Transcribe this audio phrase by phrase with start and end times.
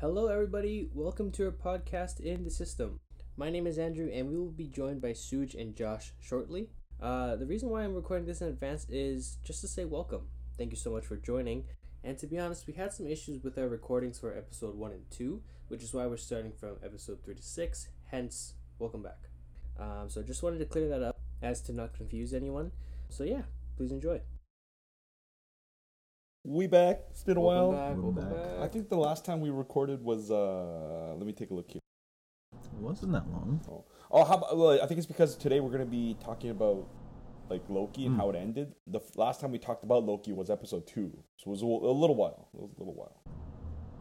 [0.00, 0.88] Hello, everybody.
[0.94, 3.00] Welcome to our podcast in the system.
[3.36, 6.70] My name is Andrew, and we will be joined by Sooj and Josh shortly.
[6.98, 10.22] Uh, the reason why I'm recording this in advance is just to say welcome.
[10.56, 11.64] Thank you so much for joining.
[12.02, 15.04] And to be honest, we had some issues with our recordings for episode 1 and
[15.10, 17.88] 2, which is why we're starting from episode 3 to 6.
[18.06, 19.28] Hence, welcome back.
[19.78, 22.72] Um, so I just wanted to clear that up as to not confuse anyone.
[23.10, 23.42] So yeah,
[23.76, 24.22] please enjoy.
[26.44, 27.00] We back.
[27.10, 27.88] It's been a Welcome while.
[27.88, 28.60] back, Welcome welcome back.
[28.62, 31.80] I think the last time we recorded was uh let me take a look here.
[32.54, 33.60] It wasn't that long.
[33.70, 36.50] Oh, oh how about, well, I think it's because today we're going to be talking
[36.50, 36.86] about
[37.50, 38.20] like Loki and Hmm.
[38.20, 38.74] how it ended.
[38.86, 41.10] The f- last time we talked about Loki was episode 2.
[41.36, 42.48] So it was a, a little while.
[42.54, 43.20] It was a little while.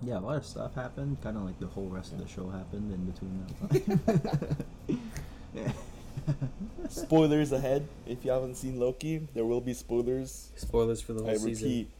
[0.01, 1.19] Yeah, a lot of stuff happened.
[1.21, 3.45] Kind of like the whole rest of the show happened in between
[4.07, 4.65] that
[5.57, 5.73] time.
[6.89, 7.85] spoilers ahead.
[8.07, 10.51] If you haven't seen Loki, there will be spoilers.
[10.55, 11.67] Spoilers for the whole I season.
[11.67, 11.91] repeat,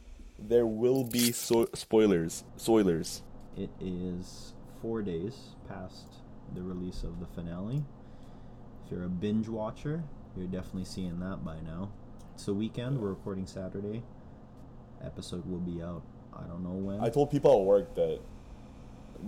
[0.48, 2.44] there will be so- spoilers.
[2.56, 3.22] Spoilers.
[3.56, 5.36] It is four days
[5.68, 6.06] past
[6.54, 7.84] the release of the finale.
[8.84, 10.02] If you're a binge watcher,
[10.36, 11.90] you're definitely seeing that by now.
[12.34, 13.00] It's the weekend.
[13.00, 14.02] We're recording Saturday.
[15.04, 16.02] Episode will be out.
[16.36, 17.00] I don't know when.
[17.00, 18.20] I told people at work that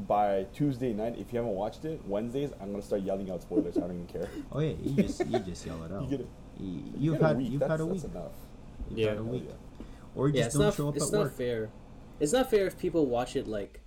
[0.09, 3.43] by Tuesday night, if you haven't watched it, Wednesdays, I'm going to start yelling out
[3.43, 3.77] spoilers.
[3.77, 4.29] I don't even care.
[4.53, 6.03] oh yeah, you just you just yell it out.
[6.05, 6.29] You get it.
[6.59, 8.03] You You've had you've had a week.
[8.03, 8.33] That's enough.
[8.91, 9.09] You've Yeah.
[9.11, 9.49] had a week.
[10.15, 10.21] Yeah.
[10.21, 10.75] Or you yeah, just it's don't not.
[10.75, 11.37] show up it's at not work.
[11.37, 11.71] fair.
[12.21, 13.81] It's not fair if people watch it like,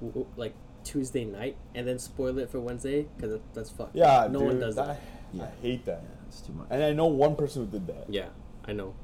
[0.00, 3.96] w- w- like Tuesday night and then spoil it for Wednesday because that's fucked.
[3.96, 4.86] Yeah, no dude, one does that.
[4.86, 5.00] that.
[5.32, 5.44] Yeah.
[5.44, 6.02] I hate that.
[6.02, 6.66] Yeah, it's too much.
[6.70, 8.06] And I know one person who did that.
[8.08, 8.28] Yeah,
[8.64, 8.94] I know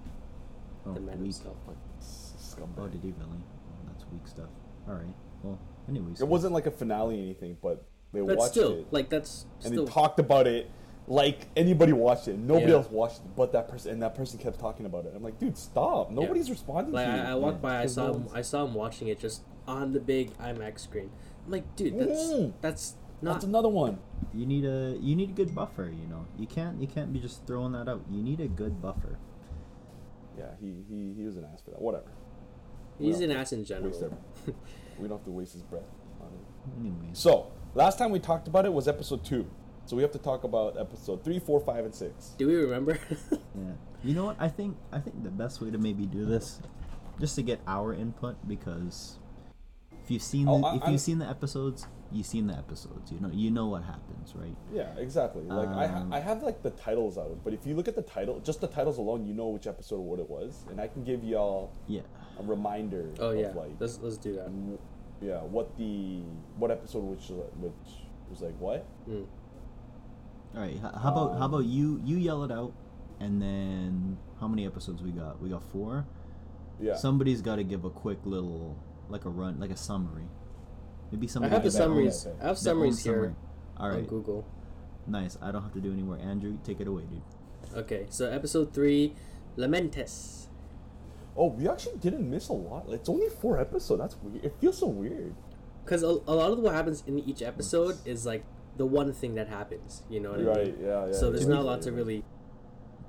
[0.87, 1.35] Oh, the man weak.
[1.35, 1.57] himself.
[2.01, 2.69] Scumbag.
[2.79, 3.31] Oh, did he really?
[3.41, 4.49] Oh, that's weak stuff.
[4.89, 5.05] All right.
[5.43, 6.21] Well, anyways.
[6.21, 9.47] It wasn't like a finale or anything, but they But watched still, it like that's
[9.65, 10.71] and still they talked about it
[11.09, 12.37] like anybody watched it.
[12.39, 12.79] Nobody Yeah.
[12.79, 15.13] else watched it, but that person, and that person kept talking about it.
[15.15, 16.11] I'm like, dude, stop!
[16.11, 17.19] Nobody's responding like to you.
[17.23, 19.21] I, I walked Yeah, by, I saw no him, one's- I saw him watching it
[19.21, 21.11] just on the big IMAX screen.
[21.45, 22.53] I'm like, dude, that's Mhm.
[22.61, 23.35] that's not.
[23.35, 23.99] That's another one.
[24.35, 25.85] You need a you need a good buffer.
[25.85, 28.03] You know, you can't you can't be just throwing that out.
[28.11, 29.19] You need a good buffer.
[30.37, 31.81] Yeah, he he he was an ass for that.
[31.81, 32.11] Whatever.
[32.99, 33.91] he's Well, an ass in general.
[33.91, 34.19] Waste every-
[34.99, 35.85] we don't have to waste his breath
[36.21, 36.81] on it.
[36.81, 37.19] Anyways.
[37.19, 39.47] So last time we talked about it was episode two.
[39.87, 42.35] So we have to talk about episode three, four, five, and six.
[42.39, 42.99] Do we remember?
[43.57, 43.73] Yeah.
[44.05, 44.37] You know what?
[44.39, 46.61] I think I think the best way to maybe do this,
[47.19, 49.19] just to get our input, because
[50.05, 52.55] if you've seen Oh, the, I- if I'm- you've seen the episodes, you've seen the
[52.55, 53.11] episodes.
[53.11, 54.55] You know you know what happens, right?
[54.75, 55.45] Yeah, exactly.
[55.45, 57.97] Like I, ha- Um, I have like the titles out, but if you look at
[57.97, 60.79] the title, just the titles alone, you know which episode or what it was, and
[60.81, 62.03] I can give y'all Yeah.
[62.39, 63.09] a reminder.
[63.19, 64.51] oh of yeah, like let's let's do that.
[65.23, 66.21] yeah, what the
[66.59, 67.73] what episode which which
[68.29, 68.85] was like what?
[69.09, 69.25] Mm.
[70.57, 70.73] All right.
[70.75, 72.73] h- How about how about you you yell it out,
[73.21, 75.41] and then how many episodes we got?
[75.43, 76.07] We got four.
[76.81, 76.97] Yeah.
[76.97, 78.77] Somebody's got to give a quick little
[79.09, 80.25] like a run, like a summary.
[81.13, 81.55] Maybe somebody.
[81.55, 81.63] I somebody.
[81.63, 82.27] have the give their own- summaries.
[82.27, 83.29] I have their own summaries summary.
[83.29, 83.37] here
[83.79, 84.05] All on.
[84.07, 84.47] Google.
[85.07, 85.39] Nice.
[85.41, 86.19] I don't have to do any more.
[86.19, 87.23] Andrew, take it away, dude.
[87.77, 89.15] Okay, so episode three,
[89.57, 90.47] Lamentis.
[91.37, 92.87] oh, we actually didn't miss a lot.
[92.89, 94.01] It's only four episodes.
[94.01, 94.45] That's weird.
[94.45, 95.35] It feels so weird.
[95.85, 98.45] Because a, a lot of what happens in each episode is like
[98.77, 100.03] the one thing that happens.
[100.11, 100.49] You know what I mean?
[100.55, 100.77] Right?
[100.81, 101.07] Yeah.
[101.07, 101.13] Yeah.
[101.13, 102.25] so there's not a lot to really.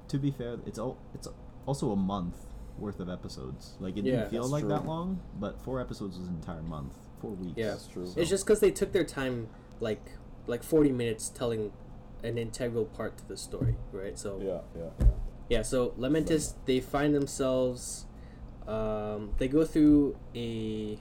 [0.09, 1.27] To be fair, it's all it's
[1.65, 2.35] also a month
[2.77, 3.75] worth of episodes.
[3.79, 4.69] Like it Yeah, didn't feel like true.
[4.69, 7.57] that long, but four episodes was an entire month, four weeks.
[7.57, 7.71] Yeah.
[7.71, 8.11] That's true.
[8.15, 10.11] It's just because they took their time, like
[10.45, 11.71] like 40 minutes telling
[12.23, 14.17] an integral part to the story, right?
[14.17, 14.59] So Yeah.
[14.75, 14.89] Yeah.
[14.99, 15.07] Yeah.
[15.49, 18.05] Yeah, so Lamentis, they find themselves,
[18.67, 20.99] um, they go through a,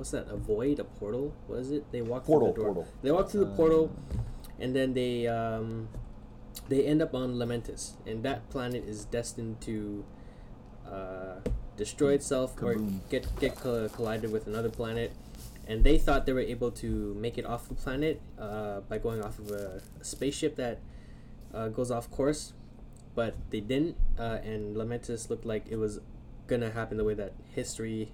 [0.00, 0.26] what's that?
[0.30, 1.34] A void, a portal?
[1.46, 1.84] What is it?
[1.92, 2.74] They walk Portal, through the door.
[2.74, 2.92] portal.
[3.02, 4.16] They walk through the portal, Uh,
[4.58, 5.88] and then they um,
[6.70, 10.04] they end up on Lamentis, and that planet is destined to
[10.90, 11.36] uh,
[11.76, 12.76] destroy itself or
[13.10, 15.12] get get co- collided with another planet.
[15.68, 19.22] And they thought they were able to make it off the planet uh, by going
[19.22, 20.80] off of a, a spaceship that
[21.54, 22.54] uh, goes off course,
[23.14, 23.96] but they didn't.
[24.18, 26.00] Uh, and Lamentis looked like it was
[26.48, 28.10] gonna happen the way that history.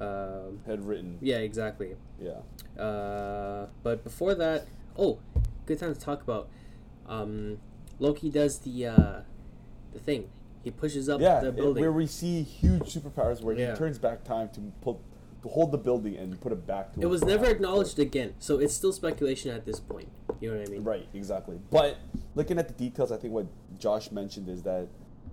[0.00, 1.18] Um, Had written.
[1.20, 1.94] yeah, exactly.
[2.18, 2.82] Yeah.
[2.82, 4.66] Uh, but before that,
[4.96, 5.18] oh,
[5.66, 6.48] good time to talk about.
[7.06, 7.58] Um,
[7.98, 9.20] Loki does the uh,
[9.92, 10.30] the thing.
[10.64, 11.40] He pushes up Yeah.
[11.40, 11.80] the it- building.
[11.82, 13.72] where we see huge superpowers, where Yeah.
[13.72, 15.00] he turns back time to pull
[15.42, 17.00] to hold the building and put it back to.
[17.00, 20.08] it was never acknowledged again, so it's still speculation at this point.
[20.38, 20.84] You know what I mean?
[20.84, 21.58] Right, exactly.
[21.70, 21.96] But
[22.34, 23.46] looking at the details, I think what
[23.78, 24.88] Josh mentioned is that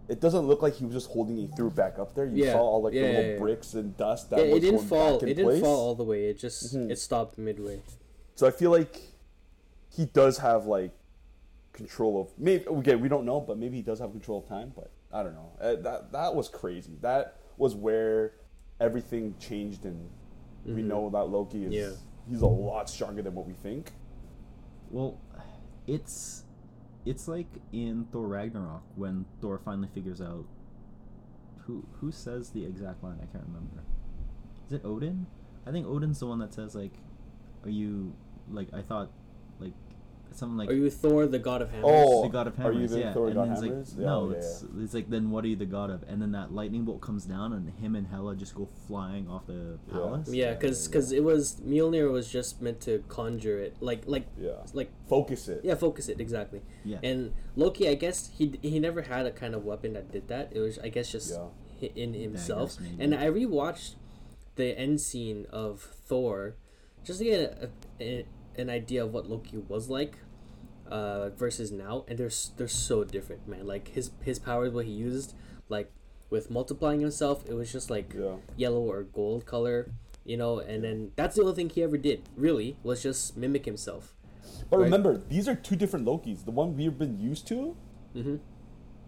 [0.09, 2.25] it doesn't look like he was just holding it through back up there.
[2.25, 3.37] You Yeah, saw all like yeah, the yeah, little yeah.
[3.39, 5.13] bricks and dust that Yeah, was it didn't going fall.
[5.15, 5.61] back in It didn't place.
[5.61, 6.25] fall all the way.
[6.29, 6.91] It just Mhm.
[6.91, 7.81] it stopped midway.
[8.35, 9.01] So I feel like
[9.89, 10.91] he does have like
[11.73, 14.71] control of maybe again we don't know, but maybe he does have control of time.
[14.75, 15.51] But I don't know.
[15.59, 16.97] Uh, that that was crazy.
[17.01, 18.33] That was where
[18.79, 20.09] everything changed, and
[20.65, 20.85] we Mhm.
[20.85, 21.91] know that Loki is Yeah.
[22.29, 23.93] he's a lot stronger than what we think.
[24.91, 25.17] Well,
[25.87, 26.43] it's
[27.07, 30.45] it's like in Thor Ragnarok when Thor finally figures out
[31.59, 33.17] who who says the exact line.
[33.21, 33.83] I can't remember.
[34.67, 35.25] Is it Odin?
[35.65, 36.93] I think Odin's the one that says like,
[37.63, 38.13] "Are you
[38.51, 39.09] like I thought
[40.33, 41.85] something like Are you Thor, the god of hammers?
[41.91, 43.91] Oh, the god of are hammers?" you the yeah, Thor and god then it's hammers?
[43.93, 46.03] like Yeah, no, yeah, it's it's like then what are you the god of?
[46.07, 49.47] And then that lightning bolt comes down and him and Hela just go flying off
[49.47, 50.29] the palace.
[50.29, 54.27] Yeah, Yeah, because yeah, it was Mjolnir was just meant to conjure it, like like
[54.39, 54.51] Yeah.
[54.73, 55.61] like Focus it.
[55.63, 56.61] yeah, focus it exactly.
[56.83, 56.99] Yeah.
[57.03, 60.51] And Loki, I guess he he never had a kind of weapon that did that.
[60.53, 61.31] It was I guess just
[61.81, 61.89] Yeah.
[61.95, 62.79] in himself.
[62.79, 63.03] maybe.
[63.03, 63.95] And I rewatched
[64.55, 66.55] the end scene of Thor,
[67.03, 67.69] just to get a,
[68.03, 68.25] a,
[68.57, 70.17] an idea of what Loki was like,
[70.89, 73.65] uh, versus now, and they're they're so different, man.
[73.67, 75.33] Like his his powers, what he used,
[75.69, 75.91] like
[76.29, 78.35] with multiplying himself, it was just like Yeah.
[78.57, 79.91] yellow or gold color,
[80.25, 80.59] you know.
[80.59, 84.13] And then that's the only thing he ever did, really, was just mimic himself.
[84.69, 84.83] But Right.
[84.85, 86.43] remember, these are two different Lokis.
[86.45, 87.75] The one we've been used to,
[88.15, 88.35] Mm-hmm.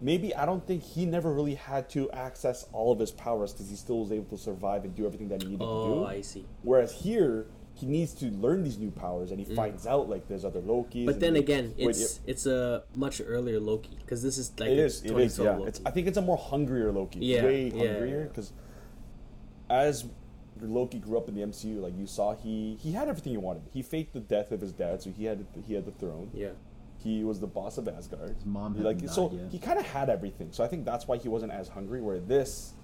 [0.00, 3.68] maybe I don't think he never really had to access all of his powers because
[3.68, 5.94] he still was able to survive and do everything that he needed to do.
[6.00, 6.04] Oh.
[6.06, 6.46] I see.
[6.62, 7.46] Whereas here,
[7.80, 11.02] he needs to learn these new powers, and he finds out like there's other Lokis.
[11.02, 11.06] Mm.
[11.06, 14.70] But then he- again, wait, it's it's a much earlier Loki because this is like
[14.70, 15.02] it a is.
[15.02, 15.36] It is.
[15.36, 15.56] 2012 Yeah.
[15.58, 15.68] Loki.
[15.68, 15.80] It's.
[15.86, 17.18] I think it's a more hungrier Loki.
[17.20, 18.24] Yeah, Way yeah, hungrier yeah.
[18.28, 18.52] because
[19.68, 20.04] as
[20.60, 23.62] Loki grew up in the MCU, like you saw, he he had everything he wanted.
[23.72, 26.30] He faked the death of his dad, so he had he had the throne.
[26.34, 26.50] yeah.
[27.02, 28.34] He was the boss of Asgard.
[28.36, 29.50] His mom He, hadn't like so yet.
[29.50, 30.48] he kind of had everything.
[30.52, 32.02] So I think that's why he wasn't as hungry.
[32.02, 32.74] Where this,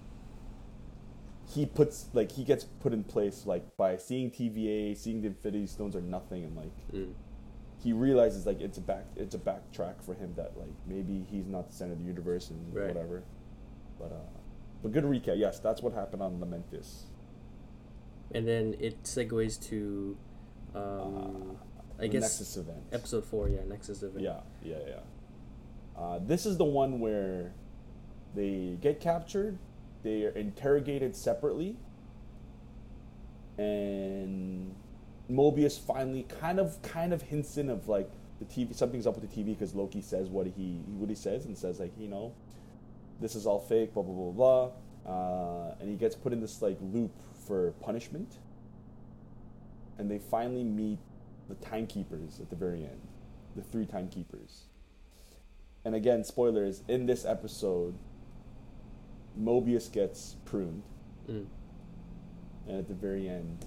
[1.49, 5.67] he puts like he gets put in place like by seeing TVA, seeing the Infinity
[5.67, 7.13] Stones are nothing, and like Mm.
[7.79, 11.47] he realizes like it's a back it's a backtrack for him that like maybe he's
[11.47, 12.89] not the center of the universe and Right.
[12.89, 13.23] whatever.
[13.99, 14.31] But uh,
[14.83, 15.39] but good recap.
[15.39, 17.05] Yes, that's what happened on Lamentis.
[18.35, 20.17] And then it segues to,
[20.75, 21.57] um,
[21.99, 22.83] I the guess Nexus event.
[22.93, 23.49] episode four.
[23.49, 24.21] Yeah, Nexus event.
[24.23, 25.01] Yeah, yeah, yeah.
[25.97, 27.53] Uh, this is the one where
[28.35, 29.59] they get captured,
[30.07, 31.77] they are interrogated separately,
[33.59, 34.73] and
[35.29, 38.09] Mobius finally kind of kind of hints in of like
[38.39, 41.47] the TV something's up with the TV because Loki says what he what he says
[41.47, 42.33] and says like you know
[43.21, 44.71] this is all fake blah blah blah blah.
[45.13, 47.13] Uh, and he gets put in this like loop
[47.47, 48.35] for punishment.
[49.99, 50.99] And they finally meet
[51.49, 53.01] the timekeepers at the very end
[53.57, 54.67] the three timekeepers.
[55.85, 57.97] And again spoilers in this episode
[59.41, 60.83] Mobius gets pruned
[61.29, 61.47] Mm.
[62.69, 63.67] and at the very end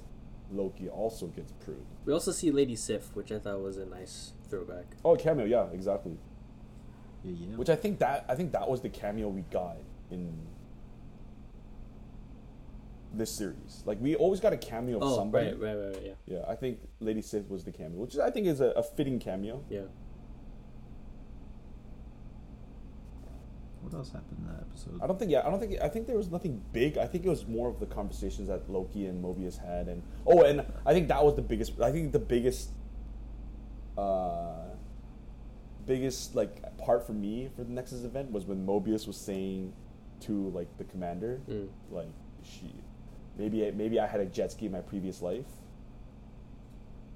[0.51, 4.31] Loki also gets pruned We also see Lady Sif, which I thought was a nice
[4.49, 4.85] throwback.
[5.03, 6.17] oh cameo yeah exactly
[7.23, 7.55] Yeah, yeah.
[7.57, 9.77] Which I think that I think that was the cameo we got
[10.09, 10.31] in
[13.13, 13.83] this series.
[13.85, 15.47] Like we always got a cameo of Oh, somebody.
[15.47, 18.29] right, right, right, right, yeah, Yeah, I think Lady Sif was the cameo, which I
[18.29, 19.63] think is a, a fitting cameo.
[19.69, 19.81] yeah.
[23.91, 24.99] What else happened in that episode?
[25.01, 26.97] I don't think yeah, I don't think I think there was nothing big.
[26.97, 30.43] I think it was more of the conversations that Loki and Mobius had and oh
[30.43, 32.69] and I think that was the biggest I think the biggest
[33.97, 34.63] uh
[35.85, 39.73] biggest like part for me for the Nexus event was when Mobius was saying
[40.21, 41.69] to like the commander Mm.
[41.91, 42.07] like
[42.43, 42.73] she
[43.37, 45.45] maybe I, maybe I had a jet ski in my previous life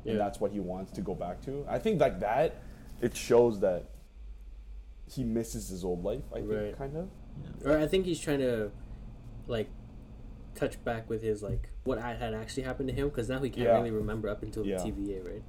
[0.06, 1.66] and that's what he wants to go back to.
[1.70, 2.62] I think like that
[3.02, 3.86] it shows that
[5.16, 6.78] he misses his old life, I think Right.
[6.78, 7.10] kind of.
[7.62, 7.70] Yeah.
[7.72, 8.72] Or I think he's trying to,
[9.48, 9.70] like,
[10.56, 13.66] touch back with his like what had actually happened to him because now he can't
[13.68, 13.78] Yeah.
[13.78, 14.78] really remember up until Yeah.
[14.78, 15.42] the TVA, right?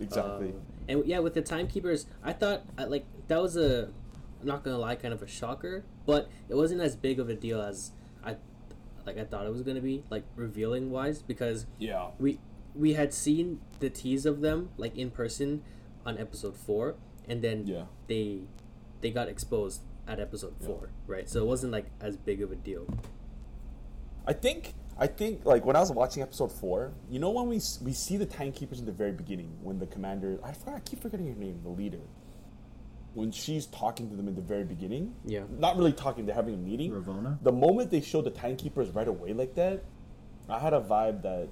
[0.00, 0.50] Exactly.
[0.50, 3.88] Um, and yeah, with the timekeepers, I thought like that was a,
[4.40, 7.34] I'm not gonna lie, kind of a shocker, but it wasn't as big of a
[7.34, 7.90] deal as
[8.22, 8.36] I,
[9.04, 12.10] like I thought it was gonna be, like revealing wise, because yeah.
[12.20, 12.38] we
[12.76, 15.62] we had seen the tease of them like in person
[16.06, 16.94] on episode four,
[17.28, 17.86] and then Yeah.
[18.06, 18.42] they
[19.04, 20.66] they got exposed at episode Yeah.
[20.66, 21.28] four, right?
[21.28, 22.86] So it wasn't like as big of a deal.
[24.26, 27.60] I think I think like when I was watching episode four, you know when we
[27.82, 31.00] we see the timekeepers in the very beginning when the commander I forgot I keep
[31.02, 32.00] forgetting her name the leader
[33.12, 35.42] when she's talking to them in the very beginning Yeah.
[35.58, 37.38] not really talking they're having a meeting Ravonna?
[37.42, 39.84] the moment they show the timekeepers right away like that
[40.48, 41.48] I had a vibe that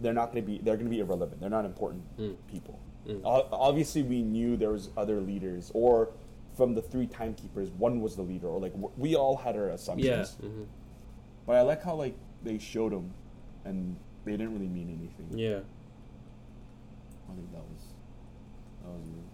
[0.00, 2.36] they're not going to be they're going to be irrelevant they're not important Mm.
[2.48, 3.20] people Mm.
[3.24, 6.10] O- obviously we knew there was other leaders or
[6.58, 9.68] from the three timekeepers one was the leader or like w- we all had our
[9.70, 10.48] assumptions Yeah.
[10.50, 10.64] hmm
[11.46, 13.14] but I like how like they showed them,
[13.64, 13.96] and
[14.26, 15.38] they didn't really mean anything.
[15.38, 15.60] Yeah.
[17.30, 17.82] I think that was
[18.82, 19.24] that was weird.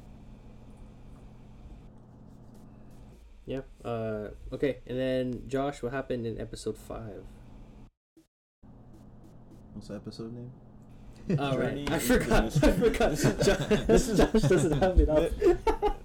[3.47, 3.61] Yeah.
[3.85, 7.25] Uh, okay, and then Josh, what happened in episode five?
[9.75, 11.38] What's the episode name?
[11.38, 12.45] All right, Journey I forgot.
[12.64, 13.11] I forgot.
[13.16, 15.33] This is- Josh, this is- Josh doesn't have it up.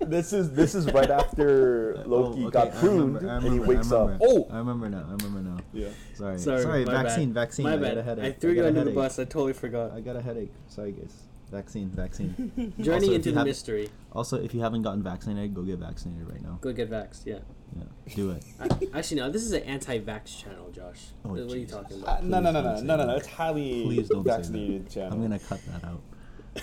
[0.09, 3.53] This is this is right after Loki Oh, okay, got I pruned remember, I and
[3.53, 4.17] he wakes up.
[4.21, 5.05] Oh, I remember now.
[5.07, 5.57] I remember now.
[5.73, 5.89] yeah.
[6.15, 6.39] Sorry.
[6.39, 6.83] Sorry, Sorry.
[6.85, 7.31] vaccine.
[7.33, 7.41] bad.
[7.47, 7.63] Vaccine.
[7.65, 7.97] My I got bad.
[7.97, 8.25] a headache.
[8.25, 9.19] I threw you under the bus.
[9.19, 9.91] I totally forgot.
[9.91, 10.51] I got a headache.
[10.67, 11.13] Sorry, guys.
[11.51, 11.89] Vaccine.
[11.89, 12.73] Vaccine.
[12.79, 13.89] Journey Also, into the mystery.
[14.11, 16.57] Also, if you haven't gotten vaccinated, go get vaccinated right now.
[16.61, 17.25] Go get vaxxed.
[17.25, 17.39] Yeah.
[17.75, 17.83] Yeah.
[18.15, 18.43] Do it.
[18.59, 19.29] I, actually, no.
[19.31, 21.07] This is an anti-vax channel, Josh.
[21.25, 21.71] Oh, what are you Jesus.
[21.71, 22.23] talking Uh, about?
[22.23, 23.15] no, no, no, no, no, no, no.
[23.15, 24.37] It's highly Please don't say that.
[24.37, 25.13] vaccinated channel.
[25.13, 26.01] I'm gonna cut that out.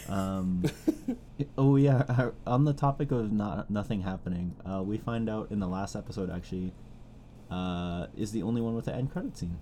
[0.08, 0.64] Um,
[1.58, 2.04] oh yeah.
[2.08, 5.94] uh, On the topic of not nothing happening, uh, we find out in the last
[5.96, 6.72] episode actually
[7.50, 9.58] uh, is the only one with the end credit scene,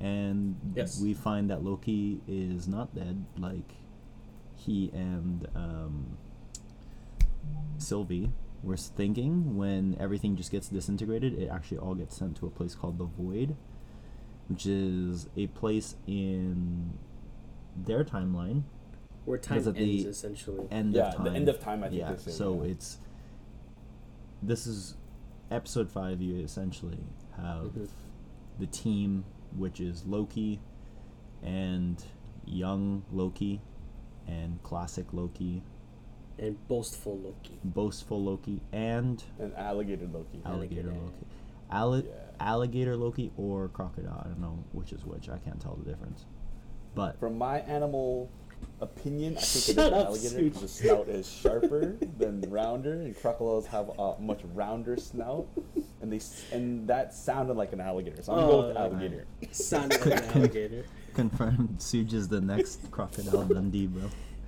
[0.00, 1.00] and Yes.
[1.00, 3.24] we find that Loki is not dead.
[3.38, 3.74] Like
[4.56, 6.16] he and um,
[7.78, 8.30] Sylvie
[8.62, 12.74] were thinking when everything just gets disintegrated, it actually all gets sent to a place
[12.74, 13.56] called the Void,
[14.48, 16.98] which is a place in
[17.76, 18.62] their timeline
[19.24, 20.66] Where time Was ends, it the essentially.
[20.70, 21.24] end Yeah, of time.
[21.24, 22.70] the end of time, I think yeah, they say, so yeah.
[22.72, 22.98] it's
[24.42, 24.94] this is
[25.50, 26.20] episode five.
[26.20, 26.98] You essentially
[27.36, 27.88] have Mhm.
[28.58, 29.24] the team,
[29.56, 30.60] which is Loki
[31.42, 32.02] and
[32.44, 33.60] young Loki
[34.26, 35.62] and classic Loki,
[36.38, 37.58] and boastful Loki.
[37.64, 40.40] boastful Loki, and An alligator Loki.
[40.44, 41.04] alligator Alligator.
[41.04, 41.26] Loki.
[41.70, 42.20] Alli- Yeah.
[42.40, 44.20] Alligator Loki or crocodile.
[44.22, 45.28] I don't know which is which.
[45.30, 46.26] I can't tell the difference.
[46.94, 48.28] But From my animal
[48.80, 50.38] opinion, I think it Shut is up, alligator Such.
[50.44, 55.46] because the snout is sharper than rounder, and crocodiles have a much rounder snout,
[56.02, 58.22] and they s- and that sounded like an alligator.
[58.22, 59.26] So I'm gonna go with Oh, alligator.
[59.52, 60.84] Sounded like an alligator.
[61.14, 64.02] confirmed, Sooj is the next crocodile Dundee, bro.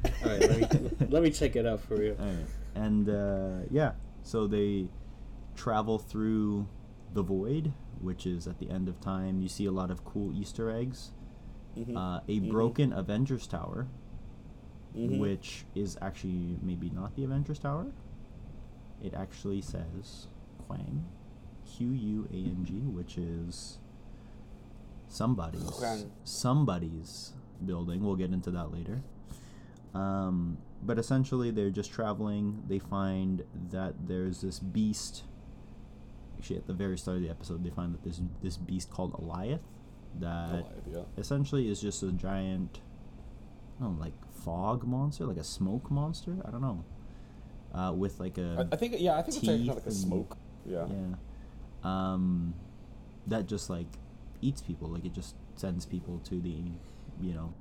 [0.04, 2.16] All right, let me let me check it out for you.
[2.20, 2.46] Alright.
[2.74, 4.88] And uh, yeah, so they
[5.54, 6.66] travel through
[7.14, 9.40] the void, which is at the end of time.
[9.40, 11.12] You see a lot of cool Easter eggs.
[11.76, 11.96] Mhm.
[11.96, 12.50] Uh, a Mhm.
[12.50, 13.86] broken Avengers Tower,
[14.94, 15.18] Mhm.
[15.20, 17.92] which is actually maybe not the Avengers Tower.
[19.02, 20.26] It actually says
[20.66, 21.04] Quang,
[21.66, 23.78] Q U A N G, which is
[25.08, 26.10] somebody's Quang.
[26.24, 28.02] somebody's building.
[28.04, 29.02] We'll get into that later.
[29.94, 32.62] Um, but essentially, they're just traveling.
[32.68, 35.24] They find that there's this beast.
[36.38, 39.12] Actually, at the very start of the episode, they find that there's this beast called
[39.14, 39.60] Alioth
[40.20, 41.00] that Goliath, yeah.
[41.18, 42.80] essentially is just a giant,
[43.78, 46.36] I don't know, like fog monster, like a smoke monster.
[46.44, 46.84] I don't know.
[47.74, 50.36] Uh, with like a I, I think yeah, I think it's not like a smoke.
[50.64, 50.86] Yeah.
[50.86, 51.14] yeah,
[51.84, 52.54] um,
[53.26, 53.86] that just like
[54.40, 54.88] eats people.
[54.88, 56.56] Like it just sends people to the,
[57.20, 57.52] you know,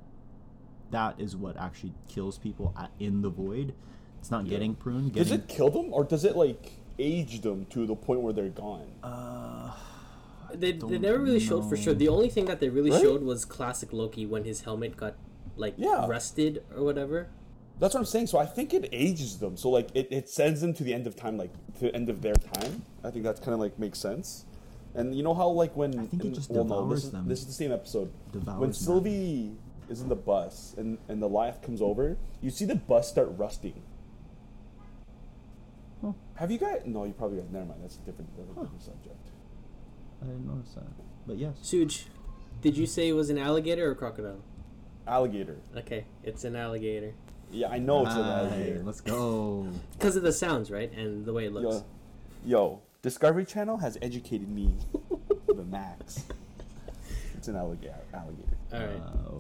[0.91, 3.73] that is what actually kills people at, in the void.
[4.19, 4.51] It's not Yeah.
[4.51, 5.13] getting pruned.
[5.13, 8.49] Does it kill them or does it like age them to the point where they're
[8.49, 8.87] gone?
[9.03, 9.71] Uh,
[10.53, 11.93] They, they never really showed for sure.
[11.93, 13.01] The only thing that they really Right?
[13.01, 15.15] showed was classic Loki when his helmet got
[15.57, 16.05] like Yeah.
[16.07, 17.27] rusted or whatever.
[17.79, 18.27] That's what I'm saying.
[18.27, 19.57] So I think it ages them.
[19.57, 22.09] So like it, it sends them to the end of time, like to the end
[22.09, 22.83] of their time.
[23.03, 24.45] I think that's kind of like makes sense.
[24.93, 27.11] And you know how like when I think it in- just well, no, this is,
[27.11, 27.27] them.
[27.27, 28.11] This is the same episode.
[28.31, 28.73] Devours when them.
[28.73, 29.51] Sylvie
[29.89, 33.29] is in the bus and and the life comes over, you see the bus start
[33.37, 33.81] rusting.
[36.01, 36.13] Huh.
[36.35, 36.81] Have you guys?
[36.85, 37.47] No, you probably guys.
[37.51, 37.81] Never mind.
[37.83, 39.17] That's a different, that's a different subject.
[40.21, 40.87] I didn't notice that.
[41.27, 41.55] But yes.
[41.63, 42.05] Sooj,
[42.61, 44.39] did you say it was an alligator or crocodile?
[45.07, 45.57] Alligator.
[45.75, 47.13] Okay, it's an alligator.
[47.51, 48.83] Yeah, I know it's an Right, alligator.
[48.83, 49.67] Let's go.
[49.93, 50.91] Because of the sounds, right?
[50.93, 51.83] And the way it looks.
[52.43, 54.73] Yo, yo, Discovery Channel has educated me
[55.47, 56.23] to the max.
[57.37, 57.93] It's an alligator.
[58.11, 58.57] Alligator.
[58.73, 58.95] All right.
[58.95, 59.31] Uh,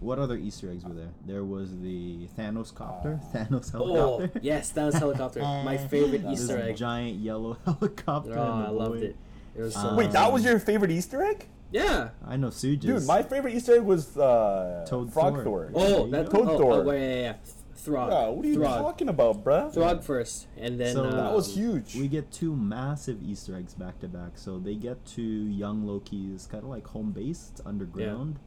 [0.00, 1.10] what other Easter eggs were there?
[1.24, 3.20] There was the Thanos copter.
[3.32, 4.40] Uh, Thanos oh, helicopter.
[4.42, 5.40] yes, that was helicopter.
[5.40, 6.76] My favorite This Easter egg.
[6.76, 8.32] giant yellow helicopter.
[8.32, 9.16] Oh, the I loved it.
[9.56, 11.46] It was so Um, Wait, that was your favorite Easter egg?
[11.72, 12.10] Yeah.
[12.26, 12.80] I know Sooj.
[12.80, 15.44] Dude, my favorite Easter egg was uh, Toad Frog Thor.
[15.44, 15.70] Thor.
[15.74, 16.30] Oh, you that.
[16.30, 16.72] Toad oh, Thor.
[16.74, 17.34] Oh, wait, yeah, yeah.
[17.76, 18.10] Throg.
[18.10, 18.78] Yeah, what are you Throg.
[18.78, 19.72] talking about, bruh?
[19.72, 21.94] Throg first, and then So- uh, That was huge.
[21.94, 24.32] We get two massive Easter eggs back to back.
[24.38, 27.50] So they get to young Loki's kind of like home base.
[27.52, 28.38] It's underground,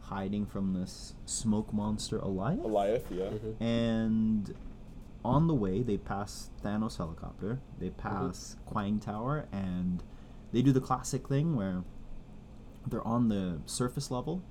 [0.00, 2.58] hiding from this smoke monster alive.
[2.58, 3.30] Alioth, yeah.
[3.30, 3.60] Mhm.
[3.60, 4.54] And
[5.24, 7.60] on the way, they pass Thanos helicopter.
[7.78, 10.02] They pass Quang Tower, and
[10.52, 11.82] they do the classic thing where
[12.86, 14.42] they're on the surface level,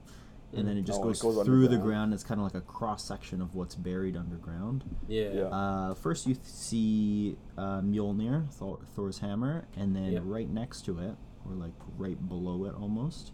[0.54, 2.14] and then it just Oh, it goes, goes through the ground.
[2.14, 4.84] It's kind of like a cross section of what's buried underground.
[5.08, 5.30] Yeah.
[5.34, 5.42] Yeah.
[5.46, 10.24] Uh, first, you th- see uh, Mjolnir, Thor- Thor's hammer, and then Yep.
[10.26, 11.16] right next to it,
[11.46, 13.32] or like right below it almost,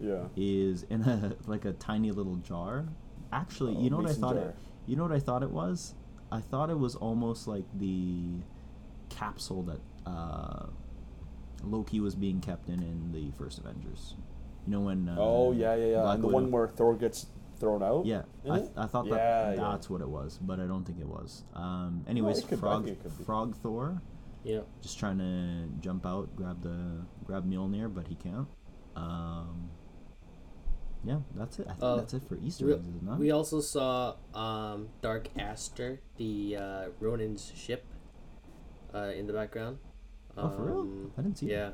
[0.00, 0.24] Yeah.
[0.36, 2.86] is in a like a tiny little jar.
[3.32, 4.48] Actually, Oh, you know what I thought jar.
[4.50, 4.56] it.
[4.86, 5.94] You know what I thought it was?
[6.32, 8.40] I thought it was almost like the
[9.08, 9.80] capsule that
[10.10, 10.66] uh,
[11.66, 14.14] Loki was being kept in in the first Avengers.
[14.66, 15.08] You know when?
[15.08, 16.00] Uh, oh yeah, yeah, yeah.
[16.02, 17.26] Black and the Widow- one where Thor gets
[17.58, 18.04] thrown out.
[18.06, 18.70] Yeah, I, it?
[18.76, 19.62] I thought that yeah.
[19.70, 21.44] that's what it was, but I don't think it was.
[21.54, 23.24] Um, anyways, it Frog think it could be.
[23.24, 24.02] Frog Thor
[24.44, 24.60] Yeah.
[24.82, 28.46] just trying to jump out, grab the grab Mjolnir, but he can't.
[28.94, 29.70] Um,
[31.04, 31.66] yeah, that's it.
[31.68, 33.18] I think Uh, that's it for Easter We, eggs, is it not?
[33.18, 37.84] we also saw um, Dark Aster, the uh, Ronan's ship,
[38.94, 39.78] uh, in the background.
[40.36, 40.80] Oh, for real?
[40.80, 41.70] Um, I didn't see Yeah.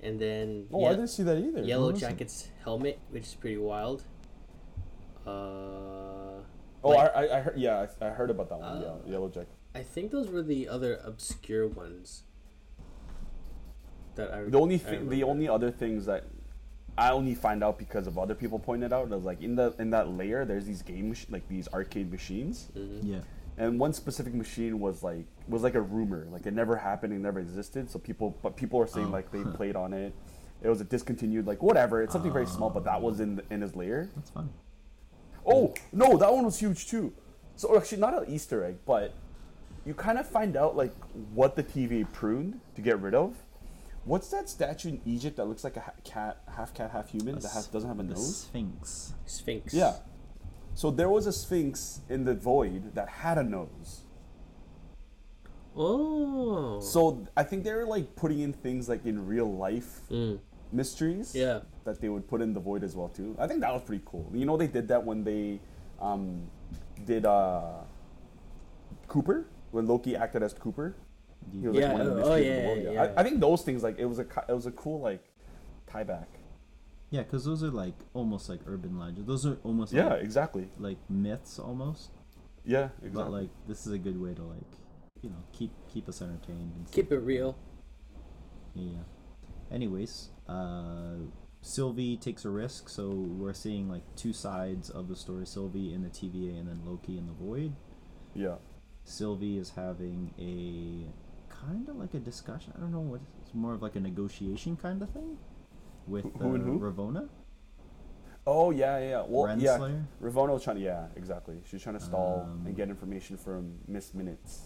[0.00, 1.62] And then Oh, Ye- I didn't see that either.
[1.62, 2.00] Yellow was?
[2.00, 4.04] Jacket's helmet, which is pretty wild.
[5.26, 5.30] Uh,
[6.84, 7.56] Oh, like- I, I, I heard.
[7.58, 8.78] Yeah, I, I heard about that one.
[8.78, 9.48] Uh, yeah, Yellow Jacket.
[9.74, 12.24] I think those were the other obscure ones.
[14.16, 16.24] That I The only I thing, the only other things that
[16.98, 19.90] I only find out because of other people pointed out is like in the in
[19.90, 22.98] that layer, there's these game mach- like these arcade machines, Mhm.
[23.02, 23.20] Yeah.
[23.58, 27.18] And one specific machine was like was like a rumor, like it never happened, it
[27.18, 27.90] never existed.
[27.90, 29.10] So people, but people are saying Oh.
[29.10, 30.14] like they played on it.
[30.62, 32.02] It was a discontinued, like whatever.
[32.02, 34.08] It's something very small, but that was in the, in his layer.
[34.14, 34.50] That's funny.
[35.44, 37.12] Oh no, that one was huge too.
[37.56, 39.12] So actually, not an Easter egg, but
[39.84, 40.94] you kind of find out like
[41.34, 43.36] what the TV pruned to get rid of.
[44.04, 47.38] What's that statue in Egypt that looks like a ha- cat, half cat, half human,
[47.38, 48.36] that has, doesn't have a the nose?
[48.42, 49.14] Sphinx.
[49.26, 49.72] Sphinx.
[49.74, 49.94] Yeah.
[50.74, 54.02] So there was a sphinx in the void that had a nose.
[55.76, 56.80] Oh.
[56.80, 60.38] So I think they're like putting in things like in real life Mm.
[60.72, 61.34] mysteries.
[61.34, 61.60] Yeah.
[61.84, 63.36] That they would put in the void as well too.
[63.38, 64.30] I think that was pretty cool.
[64.34, 65.60] You know they did that when they
[66.00, 66.42] um,
[67.06, 67.80] did uh,
[69.08, 70.94] Cooper when Loki acted as Cooper.
[71.50, 72.92] He was like Yeah, one of the oh, yeah, the yeah, Yeah.
[72.92, 73.12] yeah.
[73.16, 75.24] I, I think those things like it was a it was a cool like
[75.86, 76.28] tie back.
[77.12, 79.26] Yeah, because those are like almost like urban legends.
[79.28, 80.68] Those are almost Yeah, like, exactly.
[80.78, 82.08] like myths almost.
[82.64, 83.10] Yeah, exactly.
[83.12, 84.70] But like this is a good way to like
[85.20, 87.56] you know keep keep us entertained and Keep stuff it real.
[88.74, 89.04] Yeah.
[89.70, 91.16] Anyways, uh,
[91.60, 96.02] Sylvie takes a risk, so we're seeing like two sides of the story: Sylvie in
[96.02, 97.74] the TVA, and then Loki in the Void.
[98.34, 98.56] yeah.
[99.04, 102.72] Sylvie is having a kind of like a discussion.
[102.74, 105.36] I don't know what it's more of like a negotiation kind of thing
[106.06, 106.78] with Who- who and uh, who?
[106.80, 107.28] Ravonna.
[108.46, 109.08] Oh yeah, yeah.
[109.08, 109.24] yeah.
[109.26, 109.78] Well, yeah.
[109.78, 110.04] Renslayer?
[110.20, 111.60] Ravonna was trying to yeah, exactly.
[111.64, 114.62] She's trying to stall Um, and get information from Miss Minutes.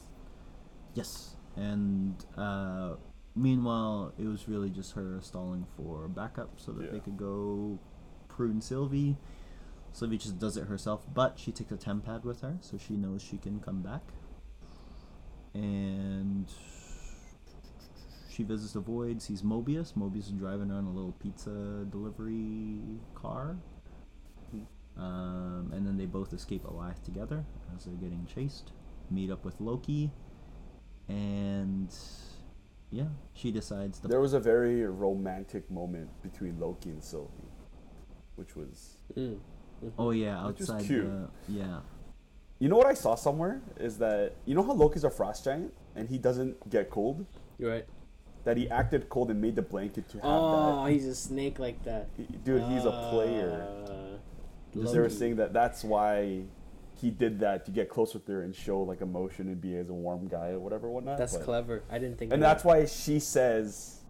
[0.95, 2.95] Yes, and uh,
[3.35, 7.79] meanwhile, it was really just her stalling for backup so that they could go
[8.29, 9.19] prune Sylvie.
[9.93, 12.97] Sylvie just does it herself, but she takes a temp pad with her, so she
[12.97, 14.03] knows she can come back.
[15.55, 16.47] And
[18.37, 19.95] she visits the void, sees Mobius.
[19.95, 22.79] Mobius is driving around a little pizza delivery
[23.15, 23.57] car.
[24.99, 27.45] Um, and then they both escape Alioth together
[27.75, 28.73] as they're getting chased.
[29.11, 30.11] Meet up with Loki,
[31.09, 31.95] and
[32.91, 34.09] yeah, she decides to.
[34.09, 37.31] There was a very romantic moment between Loki and Sylvie,
[38.37, 38.97] which was.
[39.17, 39.39] Mm.
[39.99, 40.49] oh yeah, outside.
[40.49, 41.05] Which is outside cute.
[41.05, 41.81] the yeah.
[42.59, 45.75] You know what I saw somewhere is that you know how Loki's a frost giant
[45.95, 47.27] and he doesn't get cold.
[47.59, 47.87] You're right.
[48.47, 50.29] That he acted cold and made the blanket to have that.
[50.31, 50.93] Oh, that.
[50.93, 52.07] he's a snake like that.
[52.17, 53.67] He- Dude, he's a player.
[53.85, 54.19] Uh,
[54.73, 56.43] Because they were saying that that's why
[56.95, 59.91] he did that to get close with her and show like emotion and be as
[59.91, 61.19] a warm guy or whatever whatnot.
[61.19, 61.83] That's but- clever.
[61.91, 62.33] I didn't think.
[62.33, 64.01] And of that's why she says,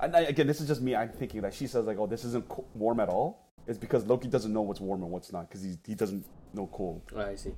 [0.00, 0.94] and I, again, this is just me.
[0.94, 4.06] I'm thinking that she says like, "Oh, this isn't co- warm at all." It's because
[4.06, 7.02] Loki doesn't know what's warm and what's not because he he doesn't know cold.
[7.16, 7.54] Oh, I see.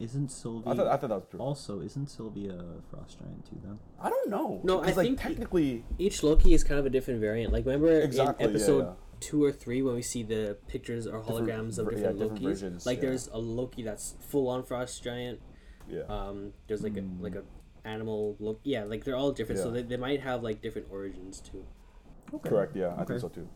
[0.00, 1.40] Isn't Sylvie I thought I thought that was true.
[1.40, 2.58] also isn't Sylvie a
[2.90, 3.58] frost giant too?
[3.62, 4.60] Then I don't know.
[4.64, 7.52] No, I like, think- technically, Each Loki is kind of a different variant.
[7.52, 8.92] Like remember Exactly, in episode yeah.
[9.20, 12.18] two or three when we see the pictures or Different holograms of ver- yeah, different
[12.18, 12.42] different Lokis.
[12.44, 13.02] versions, like yeah.
[13.02, 15.38] there's a Loki that's full on frost giant.
[15.88, 16.02] yeah.
[16.08, 17.20] Um, there's like Hmm.
[17.20, 17.42] a like a
[17.84, 18.60] animal look.
[18.64, 19.60] Yeah, like they're all different.
[19.60, 21.64] So they, they might have like different origins too.
[22.34, 22.48] okay.
[22.48, 22.74] Correct.
[22.74, 23.46] Yeah, I think so too.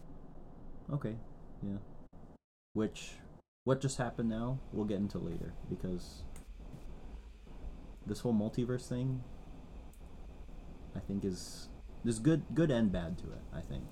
[0.92, 1.14] Okay,
[1.62, 1.78] yeah.
[2.74, 3.12] Which,
[3.64, 4.60] what just happened now?
[4.72, 6.22] We'll get into later because
[8.06, 9.24] this whole multiverse thing,
[10.94, 11.68] I think is
[12.04, 13.42] there's good good and bad to it.
[13.52, 13.84] I think.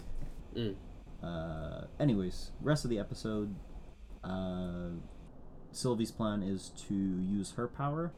[0.54, 0.74] Mm.
[1.22, 3.54] Uh, anyways, rest of the episode,
[4.22, 4.90] uh,
[5.70, 8.12] Sylvie's plan is to use her power,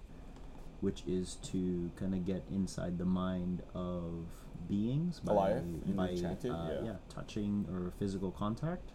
[0.81, 4.27] which is to kind of get inside the mind of
[4.69, 5.65] beings by, Goliath,
[5.95, 6.81] by uh, yeah.
[6.83, 8.91] yeah, touching or physical contact.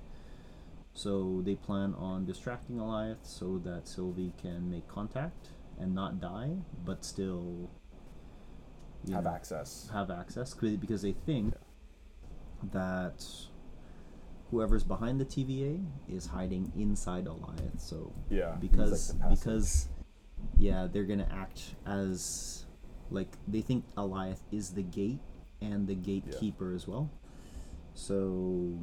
[1.00, 5.48] So they plan on distracting Goliath so that Sylvie can make contact
[5.80, 7.70] and not die, but still
[9.10, 9.88] Have know, access.
[9.94, 11.54] have access 'cause- because they think
[12.74, 13.26] that
[14.52, 17.80] whoever's behind the TVA is hiding inside Goliath.
[17.80, 18.60] So Yeah.
[18.60, 19.88] he's, like, because because
[20.58, 22.66] yeah, they're gonna act as
[23.10, 25.22] like they think Goliath is the gate
[25.62, 27.10] and the gatekeeper as well.
[27.94, 28.78] So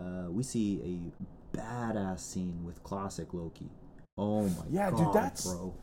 [0.00, 3.68] uh, we see a badass scene with classic Loki.
[4.16, 5.74] Oh my Yeah, god, dude, that's- bro.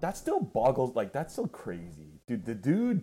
[0.00, 3.02] that still boggles like that's still crazy dude the dude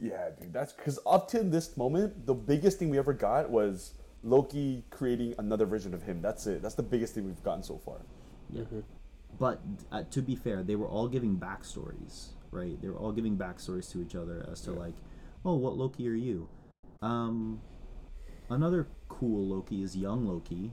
[0.00, 3.94] yeah dude that's because up to this moment the biggest thing we ever got was
[4.22, 7.76] loki creating another version of him that's it that's the biggest thing we've gotten so
[7.76, 7.98] far
[9.38, 9.60] But
[9.92, 12.80] uh, to be fair, they were all giving backstories, right?
[12.80, 14.78] They were all giving backstories to each other as to Yeah.
[14.78, 14.94] like,
[15.44, 16.48] oh, what Loki are you?
[17.02, 17.60] Um,
[18.50, 20.72] another cool Loki is young Loki,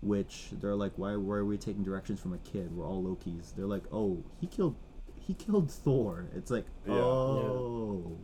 [0.00, 1.16] which they're like, why?
[1.16, 2.76] Why are we taking directions from a kid?
[2.76, 3.54] We're all Lokis.
[3.56, 4.76] They're like, oh, he killed,
[5.18, 6.26] he killed Thor.
[6.34, 6.94] It's like, Yeah.
[6.94, 8.18] oh,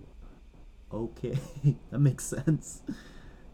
[0.93, 1.39] okay,
[1.91, 2.83] that makes sense.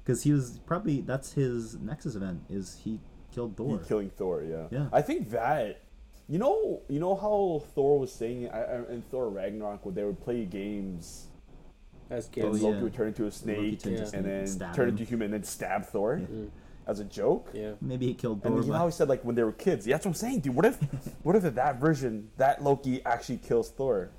[0.02, 3.00] Because he was probably that's his Nexus event is he
[3.34, 3.78] killed he Thor.
[3.78, 4.86] killing thor yeah Yeah.
[4.92, 5.80] i think that
[6.28, 10.04] you know you know how thor was saying I- I- in thor ragnarok where they
[10.04, 11.26] would play games
[12.10, 12.46] As kids.
[12.46, 12.82] Oh, loki yeah.
[12.82, 13.96] would turn into a snake Yeah.
[13.96, 14.94] to snake and then stab turn him.
[14.94, 16.26] into human and then stab thor Yeah.
[16.26, 16.50] Mm,
[16.86, 17.72] as a joke yeah.
[17.80, 18.52] Maybe he killed Thor.
[18.56, 19.86] And you know how he said like when they were kids.
[19.86, 20.54] Yeah, that's what I'm saying, dude.
[20.54, 20.76] What if,
[21.22, 24.10] what if that version, that Loki actually kills Thor,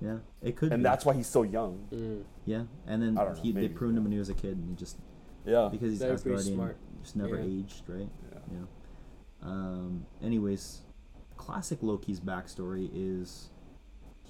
[0.00, 0.72] Yeah, it could.
[0.72, 0.84] and be.
[0.84, 1.86] that's why he's so young?
[1.92, 2.22] Mm.
[2.46, 3.74] yeah, and then know, he, they maybe.
[3.74, 4.96] pruned him when he was a kid, and he just
[5.44, 6.76] Yeah, because he's They're pretty Asgardian, smart.
[7.02, 7.44] just never Yeah.
[7.60, 8.08] aged, right?
[8.32, 8.38] yeah.
[8.52, 9.48] Yeah.
[9.48, 10.06] Um.
[10.22, 10.80] Anyways,
[11.36, 13.50] classic Loki's backstory is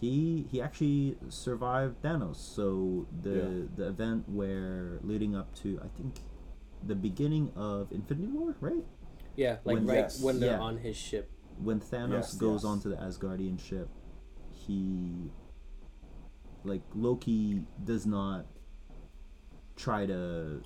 [0.02, 2.34] he he actually survived Thanos.
[2.36, 3.66] So the Yeah.
[3.76, 6.20] the event where leading up to I think
[6.84, 8.84] the beginning of Infinity War, right?
[9.36, 10.20] Yeah, like When- right Yes.
[10.20, 10.68] when they're Yeah.
[10.70, 11.30] on his ship.
[11.62, 12.70] when Thanos Yes, goes yes.
[12.70, 13.88] onto the Asgardian ship,
[14.50, 15.30] he
[16.64, 18.46] like Loki does not
[19.76, 20.62] try to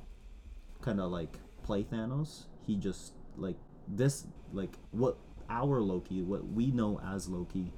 [0.81, 2.46] kind of like play Thanos.
[2.62, 5.18] He just like this like what
[5.51, 7.72] our Loki, what we know as Loki,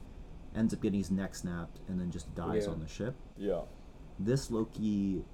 [0.58, 2.72] ends up getting his neck snapped and then just dies Yeah.
[2.72, 3.14] on the ship.
[3.36, 3.62] yeah,
[4.18, 5.24] This Loki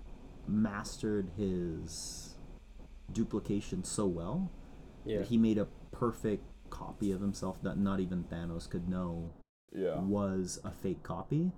[0.46, 2.34] mastered his
[3.12, 4.50] duplication so well
[5.06, 5.18] Yeah.
[5.18, 9.30] that he made a perfect copy of himself that not even Thanos could know
[9.72, 11.52] yeah, was a fake copy.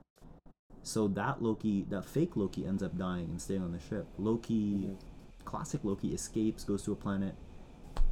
[0.82, 4.06] So that Loki, that fake Loki, ends up dying and staying on the ship.
[4.18, 4.96] Loki, Mhm.
[5.44, 7.34] classic Loki, escapes, goes to a planet,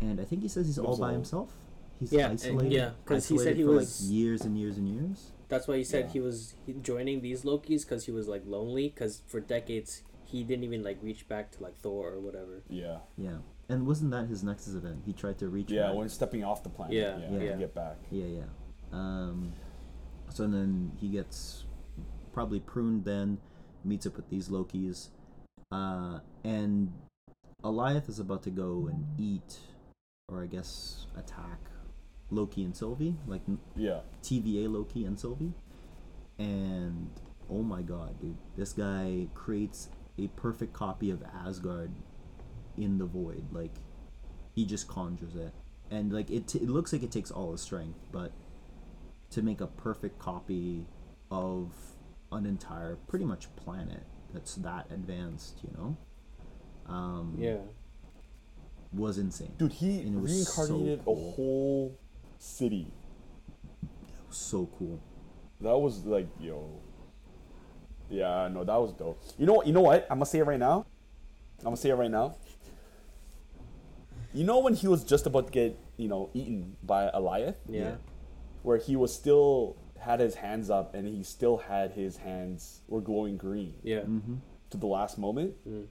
[0.00, 1.56] and I think he says he's all by himself.
[2.00, 2.72] He's Yeah, and- isolated.
[2.72, 5.30] yeah, 'cause he said isolated he for was- like years and years and years.
[5.48, 6.12] That's why he said Yeah.
[6.12, 8.88] he was joining these Lokis because he was like lonely.
[8.88, 12.62] Because for decades he didn't even like reach back to like Thor or whatever.
[12.68, 15.02] yeah, Yeah, and wasn't that his Nexus event?
[15.06, 15.70] He tried to reach.
[15.70, 15.88] yeah.
[15.88, 15.96] back.
[15.96, 17.52] When stepping off the planet, Yeah, yeah, yeah.
[17.52, 17.96] to get back.
[18.10, 18.44] Yeah, yeah.
[18.92, 19.52] Um,
[20.30, 21.64] so then he gets
[22.32, 23.04] probably pruned.
[23.04, 23.38] Then
[23.84, 25.10] meets up with these Lokis,
[25.70, 26.90] uh, and
[27.62, 29.58] Alioth is about to go and eat,
[30.28, 31.60] or I guess attack
[32.34, 33.42] Loki and Sylvie, like
[33.76, 35.52] Yeah, TVA Loki and Sylvie.
[36.38, 37.10] And
[37.50, 41.90] oh my god, dude, this guy creates a perfect copy of Asgard
[42.76, 43.44] in the void.
[43.52, 43.74] Like
[44.54, 45.52] he just conjures it,
[45.90, 48.32] and like it, t- it looks like it takes all his strength, but
[49.30, 50.86] to make a perfect copy
[51.30, 51.72] of
[52.32, 55.96] an entire, pretty much planet that's that advanced, you know,
[56.92, 57.58] um, Yeah.
[58.92, 59.52] was insane.
[59.58, 61.16] dude, he And it was so reincarnated cool.
[61.16, 61.98] a whole
[62.44, 62.86] city.
[63.82, 65.00] That was so cool.
[65.60, 66.68] That was like, yo.
[68.10, 69.20] Yeah, no, that was dope.
[69.38, 69.62] You know?
[69.64, 70.06] You know what?
[70.10, 70.86] I'm gonna say it right now.
[71.60, 72.36] I'm gonna say it right now.
[74.32, 77.96] You know when he was just about to get, you know, eaten by Alioth, Yeah.
[78.62, 83.00] where he was still had his hands up and he still had his hands were
[83.00, 84.00] glowing green Yeah.
[84.00, 84.34] Mm-hmm.
[84.70, 85.54] to the last moment.
[85.66, 85.86] Mm.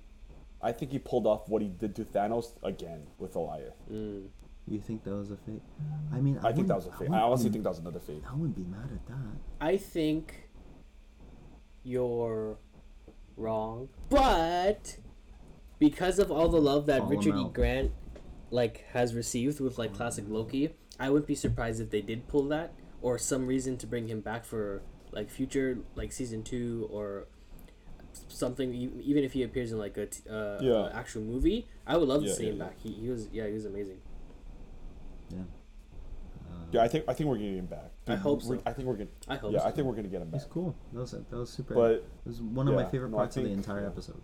[0.62, 3.74] I think he pulled off what he did to Thanos again with Alioth.
[3.92, 4.28] Mm.
[4.68, 5.62] You think that was a fake?
[6.14, 7.00] I mean, I, think that was a fake.
[7.02, 8.24] I wouldn't honestly be- think that was another fake.
[8.30, 9.38] I wouldn't be mad at that.
[9.60, 10.50] I think
[11.84, 12.58] you're
[13.36, 14.98] wrong, but
[15.80, 17.50] because of all the love that Call him Richard E.
[17.52, 17.92] Grant
[18.52, 22.44] like has received with like classic Loki, I wouldn't be surprised if they did pull
[22.50, 27.28] that or some reason to bring him back for like future like season two or
[28.30, 28.74] something.
[28.74, 30.74] e- Even if he appears in like a t- uh, Yeah.
[30.74, 32.64] uh, actual movie, I would love to see yeah, him yeah.
[32.66, 32.80] back.
[32.82, 33.98] He, he was yeah he was amazing.
[35.34, 35.42] Yeah.
[36.52, 37.92] Uh, Yeah, I think I think we're getting him back.
[38.08, 38.60] I hope so.
[38.66, 39.10] I think we're gonna.
[39.28, 39.54] I hope.
[39.54, 39.68] Yeah, so.
[39.68, 40.42] I think we're gonna get him back.
[40.42, 40.76] He's cool.
[40.92, 41.30] That was it.
[41.30, 41.74] that was super.
[41.74, 43.88] But it was one of my yeah, favorite no, I parts of the entire yeah.
[43.88, 44.22] episode.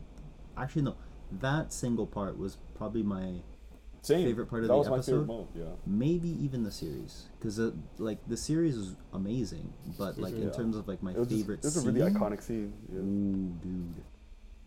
[0.57, 0.95] Actually, no,
[1.39, 3.35] that single part was probably my
[4.01, 5.27] same favorite part of that the was my favorite episode?
[5.27, 5.49] moment.
[5.55, 5.65] Yeah.
[5.85, 10.75] maybe even the series because uh, like the series is amazing, but like in terms
[10.75, 12.73] of like my It was, just, favorite it was a scene, really iconic scene.
[12.91, 12.99] Yeah.
[12.99, 14.03] Ooh, dude,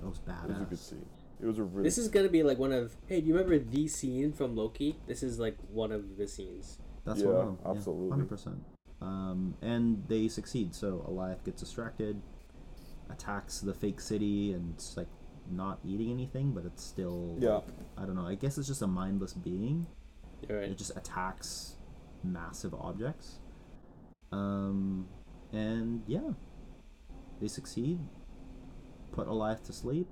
[0.01, 0.45] that was badass.
[0.45, 1.07] It was a good scene.
[1.43, 1.83] It was a really.
[1.83, 4.97] This is gonna be like one of hey, do you remember the scene from Loki?
[5.09, 6.79] This is like one of the scenes.
[7.05, 7.59] That's Yeah, one of them.
[7.77, 8.11] absolutely.
[8.11, 8.65] hundred percent.
[9.01, 10.73] Um, and they succeed.
[10.75, 12.23] So Alioth gets distracted,
[13.11, 15.09] attacks the fake city, and it's like
[15.51, 17.55] not eating anything, but it's still Yeah.
[17.57, 17.65] like,
[17.99, 18.27] I don't know.
[18.27, 19.89] I guess it's just a mindless being.
[20.49, 20.69] You're right.
[20.71, 21.75] It just attacks
[22.23, 23.41] massive objects.
[24.31, 25.09] Um,
[25.53, 26.31] and yeah,
[27.41, 27.99] they succeed.
[29.11, 30.09] Put Alioth to sleep,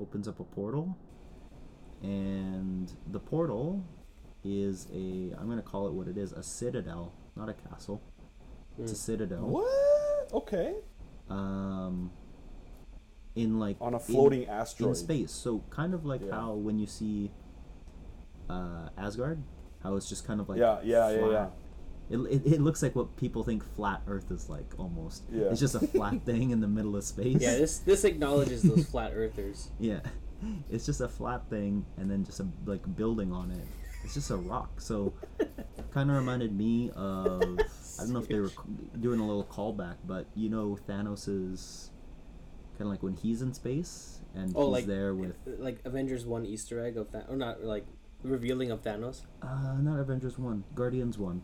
[0.00, 0.96] opens up a portal,
[2.02, 3.84] and the portal
[4.44, 8.00] is a I'm gonna call it what it is a citadel, not a castle.
[8.78, 8.98] It's a Mm.
[8.98, 9.46] citadel.
[9.48, 10.32] What?
[10.32, 10.76] Okay.
[11.28, 12.10] Um,
[13.34, 14.90] in like On a floating in asteroid.
[14.90, 15.32] In space.
[15.32, 16.32] So kind of like Yeah.
[16.40, 17.30] how when you see
[18.48, 19.42] uh, Asgard,
[19.82, 21.50] how it's just kind of like yeah, yeah, yeah, yeah.
[22.08, 22.30] Flat.
[22.32, 25.24] It, it, it looks like what people think flat Earth is like almost.
[25.32, 25.44] Yeah.
[25.50, 27.40] It's just a flat thing in the middle of space.
[27.40, 29.70] Yeah, this this acknowledges those flat earthers.
[29.78, 30.00] Yeah.
[30.70, 33.66] It's just a flat thing and then just a like building on it.
[34.04, 34.80] It's just a rock.
[34.80, 35.12] So
[35.92, 38.52] kind of reminded me of I don't know if they were
[39.00, 41.90] doing a little callback, but you know Thanos's
[42.78, 46.24] kind of like when he's in space and Oh, he's like there with like Avengers
[46.24, 47.84] One Easter egg of that, or not like
[48.22, 49.22] revealing of Thanos.
[49.42, 51.42] uh not Avengers 1, Guardians 1.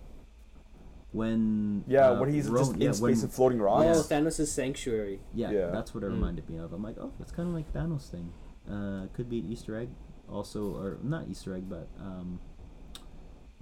[1.14, 4.09] When Yeah, uh, when he's Ro- just in yeah, space when- and floating Oh, rocks.
[4.09, 5.20] Thanos' sanctuary.
[5.33, 5.66] Yeah, Yeah.
[5.70, 6.14] that's what it Mm.
[6.14, 6.72] reminded me of.
[6.72, 8.33] I'm like, oh, that's kind of like Thanos thing.
[8.68, 9.90] Uh, could be an Easter egg,
[10.29, 12.40] also, or not Easter egg, but um,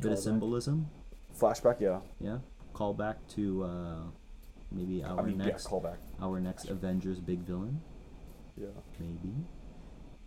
[0.01, 0.89] bit of symbolism.
[1.39, 2.01] Flashback, yeah.
[2.21, 2.39] Yeah,
[2.73, 4.03] call back to uh,
[4.71, 5.97] maybe our I mean, next yeah, callback.
[6.23, 7.83] our next Avengers big villain,
[8.57, 8.69] Yeah.
[8.99, 9.35] maybe.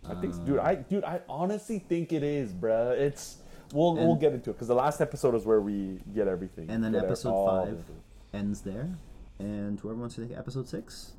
[0.04, 0.58] I think, Uh, dude.
[0.60, 2.92] I, dude, I honestly think it is, bruh.
[2.96, 6.70] It's we'll we'll get into it because the last episode is where we get everything.
[6.70, 7.74] And then episode all five.
[7.74, 7.84] of
[8.32, 8.96] ends there,
[9.38, 11.12] and whoever wants to take episode six,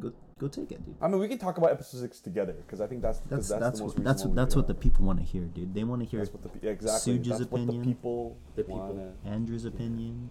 [0.00, 0.94] go go take it, dude.
[1.00, 3.48] I mean, we can talk about episode six together because I think that's 'cause That's
[3.48, 5.74] that's, that's the most what that's what that's what the people want to hear, dude.
[5.74, 7.18] They want to hear That's what the pe- exactly.
[7.18, 8.78] Sooj's that's what the people The people.
[8.78, 9.12] wanna.
[9.24, 10.30] Andrew's opinion.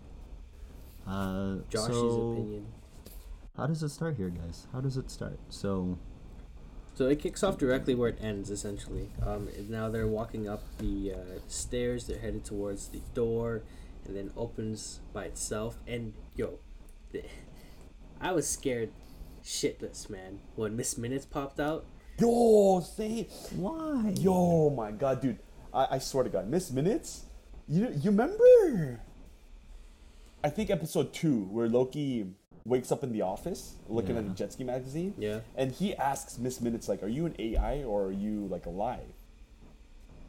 [1.07, 2.65] Uh, Josh's so opinion.
[3.57, 4.67] How does it start here, guys?
[4.71, 5.37] How does it start?
[5.49, 5.97] So,
[6.99, 9.07] So it kicks off directly where it ends, essentially.
[9.25, 12.07] Um, now they're walking up the uh, stairs.
[12.07, 13.61] They're headed towards the door,
[14.03, 15.77] and then opens by itself.
[15.87, 16.59] And yo,
[17.13, 17.23] the,
[18.19, 18.91] I was scared
[19.41, 21.85] shitless, man, when Miss Minutes popped out.
[22.17, 24.13] Yo, say why?
[24.19, 25.39] Yo, my God, dude!
[25.73, 27.27] I, I swear to God, Miss Minutes.
[27.65, 28.99] You you remember?
[30.43, 32.33] I think episode two where Loki
[32.69, 34.29] wakes up in the office looking at Yeah.
[34.29, 35.13] the jet ski magazine.
[35.17, 35.39] Yeah.
[35.55, 39.13] And he asks Miss Minutes like, "Are you an AI or are you like alive?"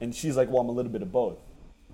[0.01, 1.39] And she's like, "Well, I'm a little bit of both."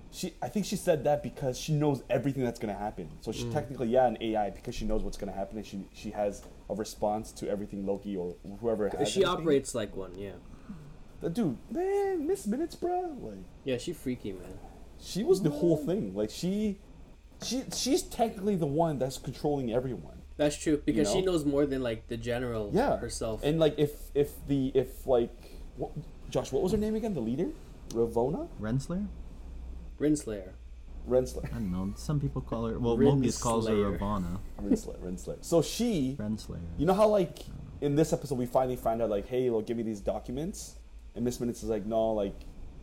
[0.09, 3.09] She, I think she said that because she knows everything that's gonna happen.
[3.21, 3.51] So she's mm.
[3.53, 6.75] technically, yeah, an AI because she knows what's gonna happen and she she has a
[6.75, 9.09] response to everything Loki or whoever has.
[9.09, 9.39] she anything.
[9.41, 10.31] operates like one, yeah.
[11.19, 13.17] The dude, man, Miss Minutes, bro.
[13.21, 14.57] Like Yeah, she freaky, man.
[14.99, 16.15] she was the whole thing.
[16.15, 16.79] Like she,
[17.43, 20.16] she, she's technically the one that's controlling everyone.
[20.37, 21.33] That's true because she know?
[21.33, 23.43] knows more than like the general Yeah, herself.
[23.43, 25.31] And like, if if the if like,
[25.75, 25.91] what,
[26.29, 27.13] Josh, what was her name again?
[27.13, 27.49] The leader,
[27.89, 29.07] Ravonna, Renslayer?
[29.99, 30.49] Renslayer.
[31.09, 31.93] Renslayer, I don't know.
[31.95, 32.77] Some people call her.
[32.77, 33.91] Well, Rin Mobius calls her Slayer.
[33.91, 34.39] Ravana.
[34.61, 35.37] Renslayer, Renslayer.
[35.41, 36.59] So she, Renslayer.
[36.77, 37.39] you know how like
[37.81, 40.75] in this episode we finally find out like, hey, well, give me these documents,
[41.15, 42.35] and Miss Minutes is like, no, like.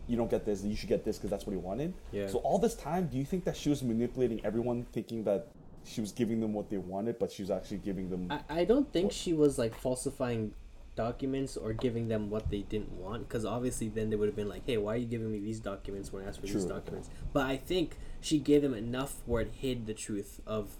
[0.06, 0.62] You don't get this.
[0.62, 1.94] You should get this because that's what he wanted.
[2.12, 2.26] Yeah.
[2.26, 5.48] So all this time, do you think that she was manipulating everyone, thinking that
[5.84, 8.28] she was giving them what they wanted, but she was actually giving them?
[8.30, 10.52] I, I don't think she was like falsifying
[10.96, 14.48] documents or giving them what they didn't want because obviously then they would have been
[14.48, 17.10] like hey why are you giving me these documents when i asked for these documents
[17.32, 20.76] but i think she gave them enough where it hid the truth of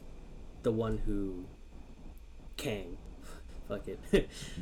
[0.63, 1.45] the one who
[2.57, 2.97] kang
[3.69, 4.21] fuck it The,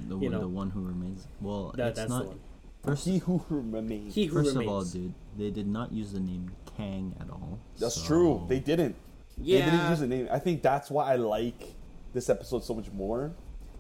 [0.09, 0.41] you one, know.
[0.41, 1.27] the one who remains.
[1.43, 2.23] Well, that, it's that's not.
[2.23, 2.41] the one
[2.83, 4.15] First, he who remains.
[4.15, 7.29] he who first remains of all, dude, they did not use the name Kang at
[7.31, 7.61] all.
[7.79, 8.47] That's so- true.
[8.49, 8.97] They didn't.
[9.45, 9.91] They didn't Yeah.
[9.91, 10.29] use the name.
[10.31, 11.75] I think that's why I like
[12.13, 13.33] this episode so much more,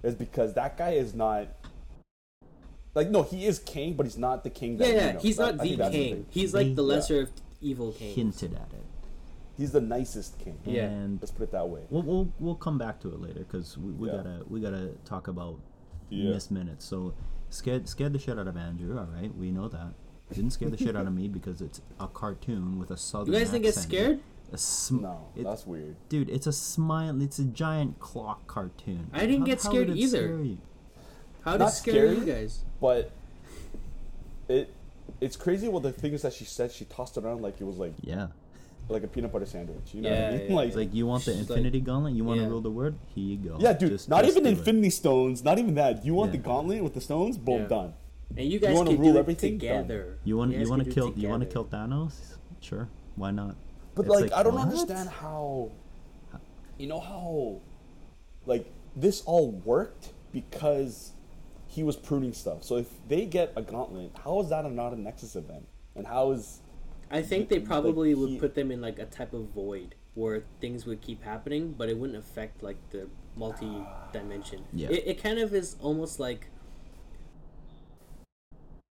[0.02, 1.48] is because that guy is not.
[2.94, 4.76] Like no, he is king, but he's not the king.
[4.76, 5.18] That yeah we yeah know.
[5.20, 6.26] he's That- not I the king thing.
[6.30, 8.82] he's like the They- lesser of evil kings hinted at it.
[9.56, 10.58] He's the nicest king.
[10.64, 10.84] Yeah.
[10.88, 11.82] And Let's put it that way.
[11.90, 14.16] We'll, we'll we'll come back to it later because we, we Yeah.
[14.16, 15.58] gotta we gotta talk about
[16.10, 16.30] Yeah.
[16.32, 16.84] Miss Minutes.
[16.84, 17.14] So
[17.50, 18.98] scared scared the shit out of Andrew.
[18.98, 19.94] All right, we know that.
[20.34, 23.32] Didn't scare the shit out of me because it's a cartoon with a southern.
[23.34, 23.44] you southern.
[23.44, 23.92] guys think it's accent.
[23.92, 25.96] scared A sm- No, it- that's weird.
[26.08, 26.28] dude.
[26.30, 27.20] It's a smile.
[27.22, 29.08] It's a giant clock cartoon.
[29.12, 30.18] I didn't get scared would it either.
[30.18, 30.58] scare you?
[31.44, 33.10] how did it scare you guys But
[34.48, 34.72] it
[35.20, 35.68] it's crazy.
[35.68, 38.28] What the things that she said, she tossed it around like it was like Yeah,
[38.88, 39.92] like a peanut butter sandwich.
[39.94, 40.50] You know Yeah, what I mean?
[40.50, 42.14] yeah, like, like you want the She's like- Infinity Gauntlet.
[42.14, 42.94] You want to rule the world.
[43.14, 43.56] Here you go.
[43.60, 43.90] yeah, dude.
[43.90, 44.58] Just- not just even do it.
[44.58, 45.42] Infinity Stones.
[45.44, 46.04] Not even that.
[46.04, 46.38] You want Yeah.
[46.38, 47.38] the gauntlet with the stones?
[47.38, 47.68] Boom, Yeah.
[47.68, 47.94] done.
[48.36, 49.54] and you guys wanna can rule do everything?
[49.56, 49.82] it Done.
[49.82, 52.14] together You want guys you want to do it kill you want to kill Thanos?
[52.60, 53.56] Sure, why not?
[53.94, 54.62] But It's like, I don't what?
[54.68, 55.70] understand how.
[56.78, 57.60] You know how,
[58.46, 61.12] like this all worked because
[61.68, 62.64] he was pruning stuff.
[62.64, 65.66] So if they get a gauntlet, how is that not a Nexus event?
[65.94, 66.60] And how is
[67.10, 69.94] I think they Like, probably would he- put them in like a type of void
[70.14, 74.64] where things would keep happening, but it wouldn't affect like the multi-dimension.
[74.72, 74.88] Yeah.
[74.90, 76.48] It, it kind of is almost like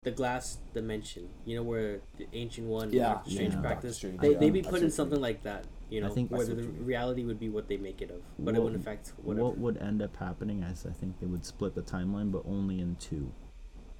[0.03, 3.23] the glass dimension, you know, where the ancient one, and Yeah.
[3.23, 3.61] strange Yeah.
[3.61, 3.97] practice.
[3.97, 4.39] Strange, They yeah.
[4.39, 5.23] they be put in something mean.
[5.23, 7.77] like that, you know, I think- I where the what reality would be what they
[7.77, 9.45] make it of, but it What- wouldn't affect whatever.
[9.47, 12.81] What would end up happening is I think they would split the timeline, but only
[12.81, 13.31] in two,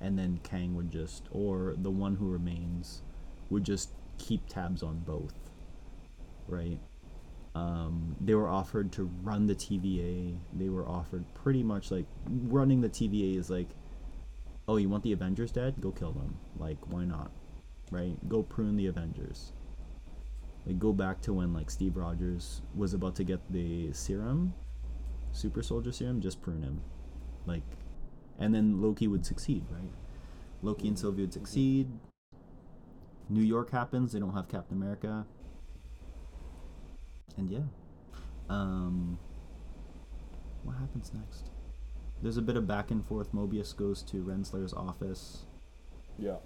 [0.01, 3.03] and then Kang would just, or the one who remains,
[3.49, 5.53] would just keep tabs on both,
[6.49, 6.81] right?
[7.55, 10.37] Um, they were offered to run the TVA.
[10.53, 13.69] They were offered pretty much like running the TVA is like,
[14.69, 15.75] oh, you want the Avengers dead?
[15.81, 16.39] Go kill them.
[16.59, 17.31] Like, why not?
[17.91, 18.17] Right?
[18.29, 19.53] Go prune the Avengers.
[20.67, 24.55] Like, go back to when like Steve Rogers was about to get the serum,
[25.33, 26.21] super soldier serum.
[26.21, 26.81] Just prune him,
[27.47, 27.65] like,
[28.39, 29.93] and then Loki would succeed, right?
[30.63, 31.89] Loki and Sylvie would succeed.
[33.29, 34.13] New York happens.
[34.13, 35.27] They don't have Captain America.
[37.37, 37.61] And yeah.
[38.49, 39.19] Um
[40.63, 41.52] what happens next?
[42.23, 43.33] There's a bit of back and forth.
[43.33, 45.43] Mobius goes to Renslayer's office.
[46.19, 46.37] Yeah.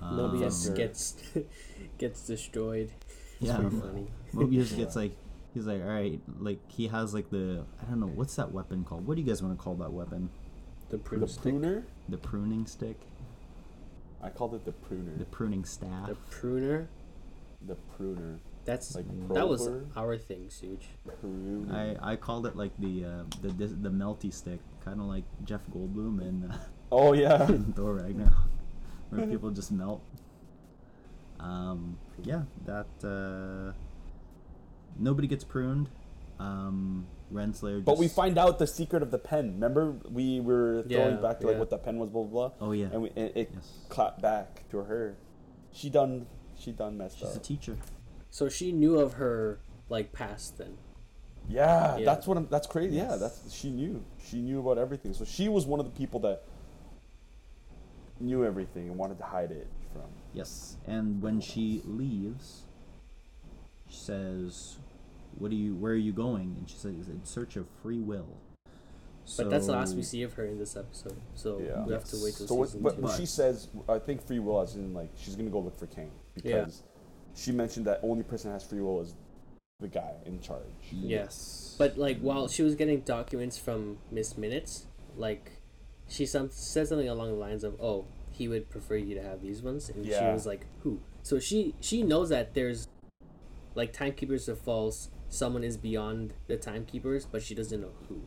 [0.00, 1.16] Mobius Um, gets
[1.98, 2.92] gets destroyed.
[3.40, 3.56] It's yeah.
[3.56, 4.06] funny.
[4.34, 5.12] Mobius gets like
[5.54, 9.06] he's like, Alright, like he has like the I don't know, what's that weapon called?
[9.06, 10.30] What do you guys want to call that weapon?
[10.88, 11.42] The prune The stick.
[11.42, 11.84] pruner.
[12.08, 12.96] The pruning stick?
[14.22, 15.16] I called it the pruner.
[15.18, 16.08] The pruning staff?
[16.08, 16.88] The pruner.
[17.66, 18.38] The pruner.
[18.64, 20.80] That's Like that was our thing, Sooj.
[21.20, 21.96] Pruner.
[22.02, 25.60] I, I called it like the uh, the the melty stick, kind of like Jeff
[25.74, 26.56] Goldblum and uh,
[26.92, 27.46] oh yeah.
[27.48, 28.32] in Thor Ragnarok,
[29.10, 30.02] where people just melt.
[31.38, 33.72] Um, yeah, that uh,
[34.98, 35.90] nobody gets pruned.
[36.38, 37.84] Um, Renslayer.
[37.84, 39.54] But we find out the secret of the pen.
[39.54, 42.66] Remember, we were throwing Yeah, back to like what the pen was, blah blah blah.
[42.68, 43.72] Oh yeah, And we, it, it yes.
[43.88, 45.16] clapped back to her.
[45.72, 46.26] She done.
[46.58, 47.28] She done messed up.
[47.28, 47.76] She's a teacher.
[48.30, 50.78] So she knew of her like past then.
[51.48, 52.04] Yeah, Yeah.
[52.04, 52.36] that's what.
[52.36, 52.96] I'm, that's crazy.
[52.96, 54.04] Yeah, that's she knew.
[54.18, 55.12] She knew about everything.
[55.14, 56.42] So she was one of the people that
[58.20, 60.02] knew everything and wanted to hide it from.
[60.32, 62.62] Yes, and when she leaves,
[63.88, 64.76] she says,
[65.38, 65.74] "What are you?
[65.74, 68.26] Where are you going?" And she says, "In search of free will."
[69.36, 71.16] But that's the last we see of her in this episode.
[71.34, 71.84] So Yeah.
[71.84, 73.02] we have to wait till So what, season what, two.
[73.02, 75.88] what she says, I think free will as in like she's gonna go look for
[75.88, 76.84] Kang because
[77.34, 79.14] she mentioned that only person that has free will is
[79.80, 80.62] the guy in charge.
[80.90, 81.74] Yes.
[81.78, 84.86] But like while she was getting documents from Miss Minutes,
[85.16, 85.52] like
[86.08, 89.42] she some said something along the lines of, "Oh, he would prefer you to have
[89.42, 92.88] these ones," and she was like, "Who?" So she she knows that there's
[93.74, 95.10] like timekeepers are false.
[95.28, 98.20] Someone is beyond the timekeepers, but she doesn't know who.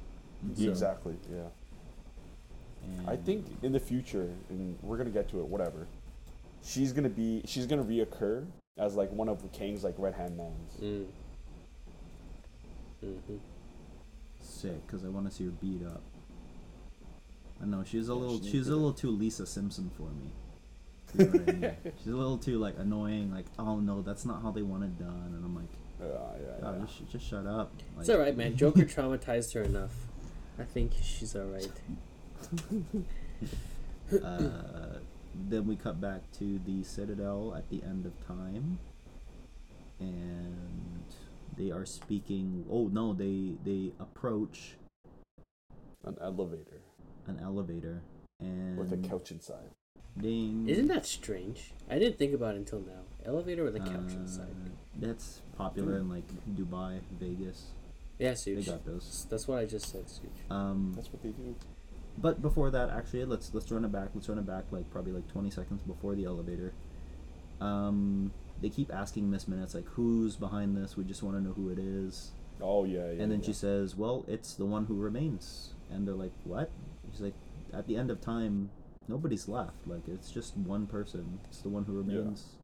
[0.55, 1.15] So- Exactly.
[1.31, 1.47] Yeah.
[3.07, 5.47] I think in the future, and we're gonna get to it.
[5.47, 5.87] Whatever.
[6.63, 7.41] She's gonna be.
[7.45, 8.45] She's gonna reoccur
[8.77, 10.73] as like one of Kang's like red hand mans.
[10.81, 11.05] Mm.
[13.01, 13.37] Hmm
[14.41, 16.01] sick because I want to see her beat up.
[17.61, 20.31] I know she's a Yeah, little she she's a little too Lisa Simpson for me.
[21.13, 21.75] You know what I mean?
[21.97, 23.31] She's a little too like annoying.
[23.33, 25.33] Like, oh no, that's not how they want it done.
[25.35, 26.85] And I'm like, Yeah, yeah, God, yeah.
[26.85, 27.73] just, just shut up.
[27.95, 28.55] Like, It's all right, man.
[28.57, 29.93] Joker traumatized her enough.
[30.59, 31.71] I think she's all right.
[34.23, 34.99] uh,
[35.49, 38.79] then we cut back to the Citadel at the end of time,
[39.99, 41.03] and
[41.59, 42.65] they are speaking.
[42.71, 44.75] Oh no, they they approach
[46.05, 46.81] An elevator
[47.27, 48.01] an elevator
[48.39, 49.69] and with a couch inside.
[50.19, 50.67] Ding.
[50.67, 51.71] Isn't that strange?
[51.89, 53.03] I didn't think about it until now.
[53.25, 54.55] Elevator with a couch Uh, inside.
[54.95, 57.67] That's popular in like Dubai, Vegas.
[58.17, 58.65] Yeah, They Sooj.
[58.65, 59.27] got those.
[59.29, 60.53] That's what I just said, Sooj.
[60.53, 61.55] Um, That's what they do.
[62.17, 64.09] but before that, actually, let's let's run it back.
[64.15, 66.73] Let's run it back like probably like 20 seconds before the elevator.
[67.61, 70.97] Um, they keep asking Miss Minutes like, "Who's behind this?
[70.97, 73.23] We just want to know who it is." Oh yeah, yeah.
[73.23, 73.45] and then yeah.
[73.45, 76.69] she says, "Well, it's the one who remains." And they're like, "What?"
[77.11, 77.35] She's like,
[77.73, 78.69] "At the end of time,
[79.07, 79.87] nobody's left.
[79.87, 81.39] Like it's just one person.
[81.49, 82.55] It's the one who remains,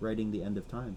[0.00, 0.96] writing the end of time."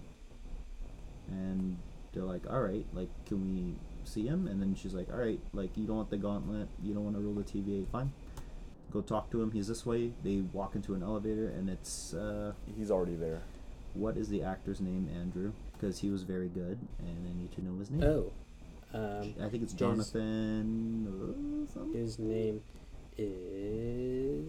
[1.28, 1.78] And
[2.12, 5.40] they're like, "All right, like, can we see him?" And then she's like, "All right,
[5.52, 6.68] like, you don't want the gauntlet.
[6.82, 7.86] You don't want to rule the TVA.
[7.90, 8.12] Fine,
[8.92, 9.50] go talk to him.
[9.50, 13.42] He's this way." They walk into an elevator, and it's uh, he's already there.
[13.98, 15.52] What is the actor's name, Andrew?
[15.72, 18.04] Because he was very good, and I need to know his name.
[18.04, 18.32] Oh.
[18.94, 21.06] Um, I think it's His- Jonathan.
[21.76, 22.62] uh, his name
[23.16, 24.46] is.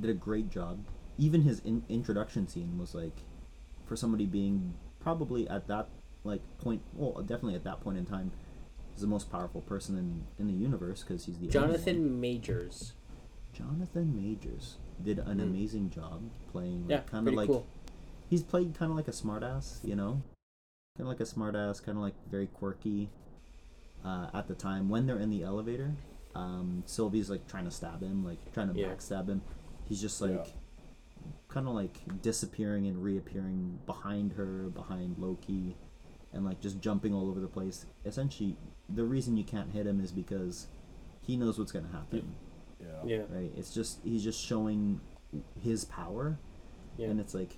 [0.00, 0.80] Did a great job.
[1.18, 3.22] Even his in- introduction scene was like,
[3.86, 5.88] for somebody being probably at that
[6.24, 8.32] like point, well, definitely at that point in time,
[8.94, 11.46] is the most powerful person in in the universe because he's the.
[11.46, 12.92] Jonathan Majors.
[13.52, 15.42] Jonathan Majors did an Mm.
[15.42, 17.66] amazing job playing, Yeah, kind of like cool.
[18.28, 20.22] he's played kind of like a smartass, you know,
[20.96, 23.10] kind of like a smartass, kind of like very quirky.
[24.04, 25.94] Uh, at the time when they're in the elevator,
[26.34, 28.88] um, Sylvie's like trying to stab him, like trying to Yeah.
[28.94, 29.42] backstab him.
[29.84, 30.52] He's just like Yeah.
[31.48, 35.76] kind of like disappearing and reappearing behind her, behind Loki,
[36.32, 37.86] and like just jumping all over the place.
[38.04, 38.56] Essentially,
[38.88, 40.66] the reason you can't hit him is because
[41.20, 42.48] he knows what's gonna happen, Yeah.
[43.04, 43.22] Yeah.
[43.30, 43.50] right?
[43.56, 45.00] It's just he's just showing
[45.60, 46.38] his power,
[46.96, 47.08] Yeah.
[47.08, 47.56] and it's like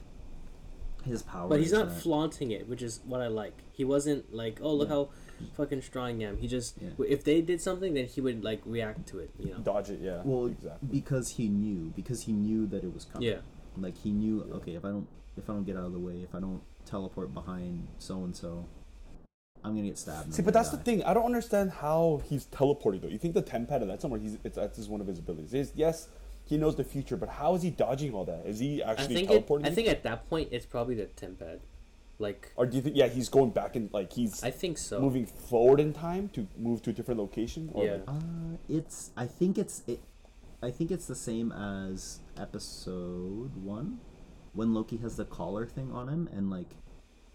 [1.04, 1.48] his power.
[1.48, 3.62] But he's not that- flaunting it, which is what I like.
[3.72, 4.94] He wasn't like, "Oh, look Yeah.
[4.94, 5.08] how
[5.54, 6.90] fucking strong I am." He just, Yeah.
[7.06, 9.30] if they did something, then he would like react to it.
[9.38, 9.58] You know?
[9.58, 10.00] Dodge it.
[10.00, 10.22] Yeah.
[10.24, 10.88] well exactly.
[10.90, 13.28] because he knew because he knew that it was coming.
[13.28, 13.40] Yeah.
[13.76, 16.22] Like he knew, okay, if I don't if I don't get out of the way,
[16.22, 18.66] if I don't teleport behind so and so,
[19.64, 20.34] I'm gonna get stabbed.
[20.34, 21.02] See, but gonna that's the thing.
[21.04, 23.08] I don't understand how he's teleporting though.
[23.08, 25.54] You think the tempad or that's somewhere he's it's that's just one of his abilities.
[25.54, 26.08] Is yes,
[26.44, 28.44] he knows the future, but how is he dodging all that?
[28.46, 29.66] Is he I actually think it, teleporting?
[29.66, 31.60] I think at that point it's probably the tempad.
[32.18, 35.00] Like, or do you think yeah he's going back and like he's I think so.
[35.00, 37.70] moving forward in time to move to a different location?
[37.72, 37.96] Or Yeah.
[38.06, 39.10] Uh, it's.
[39.16, 39.82] I think it's.
[39.86, 40.00] It.
[40.62, 43.98] I think it's the same as episode one,
[44.52, 46.70] when Loki has the collar thing on him, and like,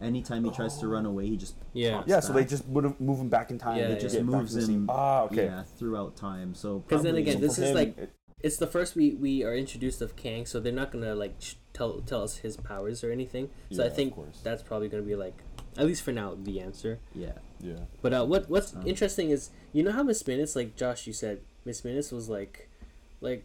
[0.02, 1.98] anytime he tries to run away, he just Yeah.
[1.98, 2.50] pops Yeah, so they back.
[2.50, 3.78] just move, move him back in time.
[3.78, 4.90] Yeah, it it just get moves to the same- him.
[4.90, 5.46] Ah, okay.
[5.46, 6.56] Yeah, throughout time.
[6.56, 8.10] So 'Cause then probably- again, this is him, like- it-
[8.42, 11.56] It's the first we we are introduced of Kang, so they're not gonna like sh-
[11.74, 13.50] tell tell us his powers or anything.
[13.70, 15.44] So Yeah, I think that's probably gonna be like,
[15.76, 17.00] at least for now, the answer.
[17.14, 17.34] yeah.
[17.60, 17.82] yeah.
[18.02, 21.12] But uh, what what's Um, interesting is you know how Miss Minutes, like Josh, you
[21.12, 22.70] said Miss Minutes was like,
[23.20, 23.44] like,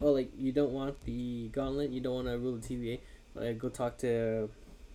[0.00, 3.00] oh, like you don't want the gauntlet, you don't want to rule the TVA.
[3.34, 4.48] Like, go talk to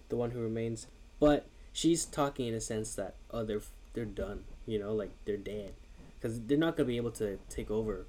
[0.09, 0.87] the one who remains.
[1.19, 3.61] But she's talking in a sense that oh, they're
[3.93, 4.43] they're done.
[4.65, 5.73] You know, like they're dead,
[6.19, 8.05] because they're not gonna be able to take over.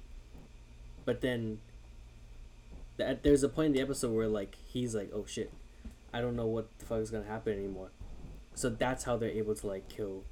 [1.05, 1.59] But then,
[2.97, 5.51] that there's a point in the episode where like he's like, oh shit,
[6.13, 7.89] I don't know what the fuck is gonna happen anymore.
[8.55, 10.23] So that's how they're able to like kill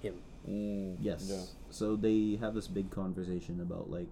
[0.00, 0.14] him.
[0.48, 1.26] Mm, Yes.
[1.30, 1.42] Yeah.
[1.70, 4.10] So they have this big conversation about like,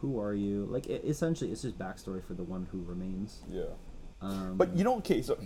[0.00, 0.66] who are you?
[0.70, 3.40] Like, e- essentially, it's just backstory for the one who remains.
[3.50, 3.64] Yeah.
[4.22, 5.38] Um, But you know, okay, so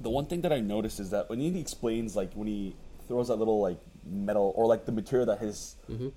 [0.00, 2.76] the one thing that I noticed is that when he explains, like, when he
[3.08, 6.08] throws that little, like, metal or, like, the material that his Mm-hmm.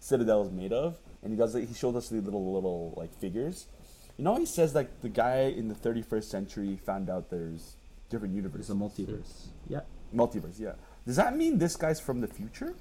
[0.00, 3.12] citadel is made of, and he does, like, he shows us the little, little, like,
[3.18, 3.66] figures.
[4.16, 7.76] You know, he says, like, the guy in the 31st century found out there's
[8.10, 8.70] different universes.
[8.70, 9.46] it's a multiverse.
[9.68, 9.80] Yeah.
[10.14, 10.74] multiverse, yeah.
[11.06, 12.74] Does that mean this guy's from the future?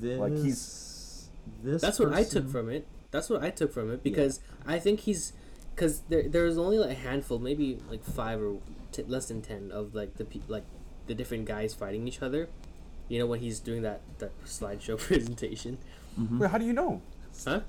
[0.00, 0.18] This.
[0.18, 1.28] Like, he's-
[1.62, 1.80] This.
[1.80, 2.86] That's what I took from it.
[3.10, 5.32] That's what I took from it because I think he's
[5.78, 8.56] because there there's only like a handful, maybe like five or
[8.90, 10.64] t- less than ten of like the pe- like
[11.06, 12.48] the different guys fighting each other.
[13.08, 15.78] You know when he's doing that that slideshow presentation,
[16.20, 16.40] Mhm.
[16.40, 17.00] Wait, how do you know?
[17.44, 17.60] huh?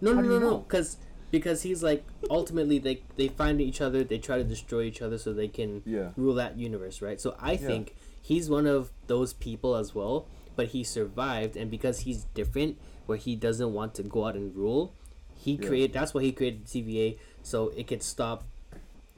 [0.00, 0.58] No, How no, no, no.
[0.58, 0.96] Because
[1.30, 5.18] because he's like ultimately they they find each other, they try to destroy each other
[5.18, 6.10] so they can Yeah.
[6.16, 7.20] rule that universe, right?
[7.20, 7.58] So I Yeah.
[7.66, 10.26] think he's one of those people as well,
[10.56, 14.54] but he survived, and because he's different, where he doesn't want to go out and
[14.56, 14.94] rule,
[15.42, 15.66] he Yeah.
[15.68, 15.92] created.
[15.92, 18.44] That's why he created TVA, so it could stop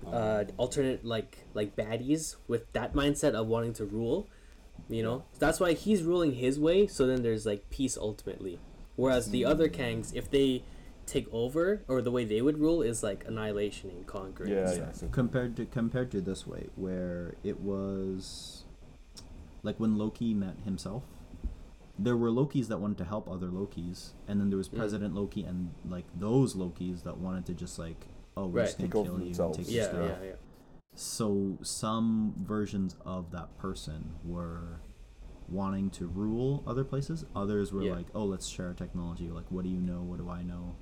[0.06, 4.28] uh, alternate like like baddies with that mindset of wanting to rule.
[4.88, 6.86] You know, that's why he's ruling his way.
[6.86, 8.58] So then there's like peace ultimately.
[8.96, 10.62] Whereas the other Kangs, if they
[11.06, 14.52] take over, or the way they would rule is like annihilation and conquering.
[14.52, 14.78] Yeah, stuff.
[14.86, 14.92] yeah.
[14.92, 18.64] So, compared to compared to this way where it was
[19.62, 21.02] like when Loki met himself
[21.98, 24.76] there were Lokis that wanted to help other Lokis and then there was Mm.
[24.78, 28.90] President Loki and like those Lokis that wanted to just like oh we're just gonna
[28.90, 29.58] kill you and themselves.
[29.58, 30.18] take your stuff.
[30.20, 30.32] yeah, yeah.
[30.94, 34.80] so some versions of that person were
[35.48, 37.94] wanting to rule other places others were Yeah.
[37.96, 40.74] like oh let's share technology like what do you know what do I know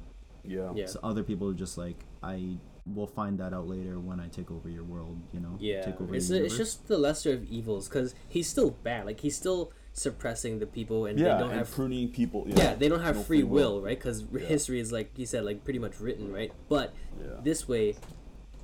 [0.44, 0.72] yeah.
[0.74, 0.86] Yeah.
[0.86, 4.50] so other people are just like I will find that out later when I take
[4.50, 7.44] over your world you know Yeah, take over it's your it's just the lesser of
[7.44, 9.06] evils because he's still bad.
[9.06, 12.44] Like he's still suppressing the people, and Yeah, they don't and have pruning people.
[12.46, 13.98] Yeah, yeah, they don't have no free will, right?
[13.98, 14.40] Because Yeah.
[14.40, 16.52] history is like you said, like pretty much written, right?
[16.68, 17.40] But Yeah.
[17.42, 17.96] this way,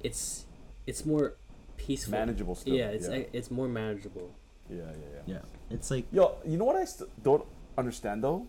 [0.03, 0.47] it's
[0.87, 1.35] it's more
[1.77, 2.13] peaceful.
[2.13, 2.75] Manageable still.
[2.75, 3.25] Yeah, it's yeah.
[3.33, 4.31] it's more manageable.
[4.71, 5.23] yeah, yeah, yeah.
[5.35, 5.39] Yeah,
[5.71, 7.45] it's like Yo, you know what I st- don't
[7.77, 8.47] understand though?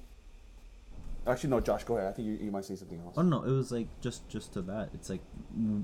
[1.28, 2.10] Actually, no, Josh, go ahead.
[2.10, 3.16] I think you, you might say something else.
[3.18, 4.90] oh no, it was like just just to that.
[4.94, 5.22] It's like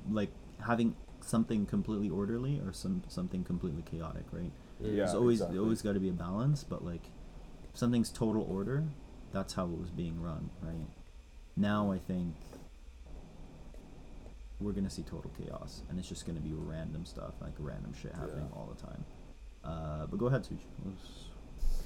[0.10, 0.32] like
[0.66, 4.52] having something completely orderly or some something completely chaotic, right?
[4.92, 4.96] Yeah.
[4.98, 5.60] There's always exactly.
[5.60, 7.04] always got to be a balance, but like
[7.72, 8.84] if something's total order,
[9.32, 10.88] that's how it was being run, right?
[11.58, 12.36] Now I think
[14.60, 18.14] we're gonna see total chaos, and it's just gonna be random stuff, like random shit
[18.14, 18.58] happening Yeah.
[18.58, 19.06] all the time.
[19.64, 20.58] Uh, but go ahead, Sooj.
[20.86, 21.28] Was-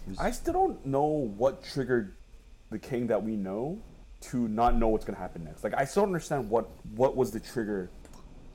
[0.08, 2.14] was- I still don't know what triggered
[2.70, 3.80] the Kang that we know
[4.22, 5.64] to not know what's gonna happen next.
[5.64, 7.90] Like, I still don't understand what what was the trigger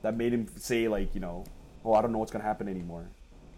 [0.01, 1.43] that made him say like you know,
[1.83, 3.09] oh I don't know what's gonna happen anymore,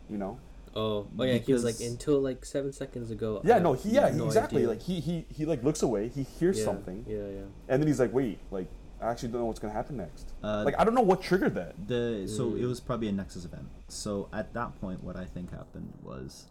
[0.09, 0.39] you know.
[0.79, 3.41] Oh, oh yeah, he was like until like seven seconds ago.
[3.43, 4.69] Yeah, I no, he yeah no exactly idea.
[4.69, 7.41] like he he he like looks away, he hears yeah, something, Yeah, yeah.
[7.67, 8.67] and then he's like, wait, like
[9.01, 10.31] I actually don't know what's gonna happen next.
[10.43, 11.73] Uh, like I don't know what triggered that.
[11.87, 12.67] The so it Mm.
[12.69, 13.67] was probably a Nexus event.
[13.87, 16.45] So at that point, what I think happened was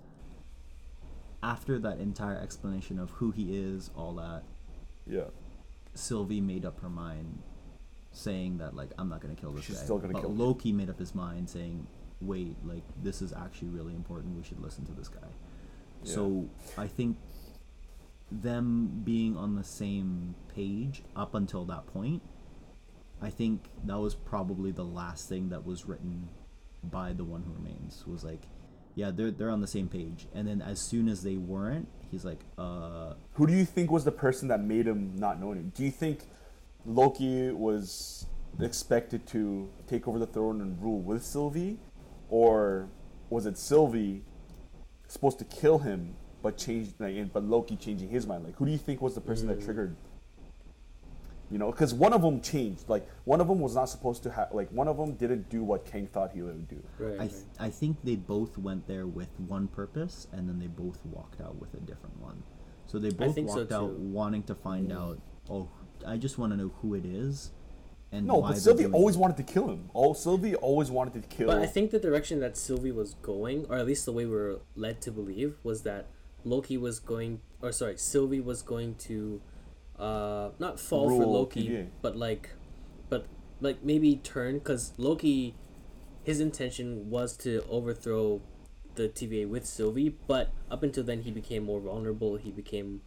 [1.42, 4.42] after that entire explanation of who he is, all that,
[5.06, 5.24] Yeah,
[5.94, 7.42] Sylvie made up her mind,
[8.10, 9.84] saying that like I'm not gonna kill this She's guy.
[9.84, 10.38] still gonna but kill him.
[10.38, 11.86] Loki made up his mind, saying,
[12.20, 14.36] "Wait, like this is actually really important.
[14.36, 15.28] We should listen to this guy."
[16.02, 16.48] So
[16.78, 17.16] I think
[18.30, 22.22] them being on the same page up until that point,
[23.20, 26.28] I think that was probably the last thing that was written
[26.82, 28.04] by the one who remains.
[28.06, 28.42] Was like,
[28.94, 30.26] yeah, they're they're on the same page.
[30.34, 34.04] And then as soon as they weren't, he's like, uh, Who do you think was
[34.04, 35.72] the person that made him not know him?
[35.74, 36.20] Do you think
[36.84, 38.26] Loki was
[38.60, 41.78] expected to take over the throne and rule with Sylvie,
[42.28, 42.88] or
[43.30, 44.22] was it Sylvie
[45.08, 48.44] supposed to kill him but changed, like, but Loki changing his mind?
[48.44, 49.64] Like, who do you think was the person that hmm.
[49.64, 49.96] triggered?
[51.50, 52.88] You know, because one of them changed.
[52.88, 54.48] Like, one of them was not supposed to have.
[54.52, 56.82] Like, one of them didn't do what Kang thought he would do.
[56.98, 57.20] Right.
[57.20, 60.98] I th- I think they both went there with one purpose, and then they both
[61.06, 62.42] walked out with a different one.
[62.86, 65.20] So they both think so walked out wanting to find out.
[65.48, 65.68] Oh,
[66.04, 67.52] I just want to know who it is,
[68.12, 69.90] and No, why but Sylvie always wanted to kill him.
[69.94, 71.48] Oh, Sylvie always wanted to kill.
[71.48, 74.32] But I think the direction that Sylvie was going, or at least the way we
[74.32, 76.06] were led to believe, was that
[76.44, 79.40] Loki was going, or sorry, Sylvie was going to,
[79.98, 81.88] uh, not fall for Loki, TVA.
[82.02, 82.50] but like,
[83.08, 83.26] but
[83.60, 85.54] like maybe turn because Loki,
[86.22, 88.40] his intention was to overthrow
[88.94, 92.36] the TVA with Sylvie, but up until then he became more vulnerable.
[92.36, 93.00] He became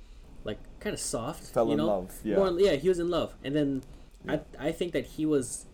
[0.44, 1.44] like kind of soft.
[1.46, 1.88] Fell you in know?
[1.88, 2.36] love, yeah.
[2.36, 3.86] More, yeah, he was in love, and then Yeah.
[4.28, 5.66] I I think that he was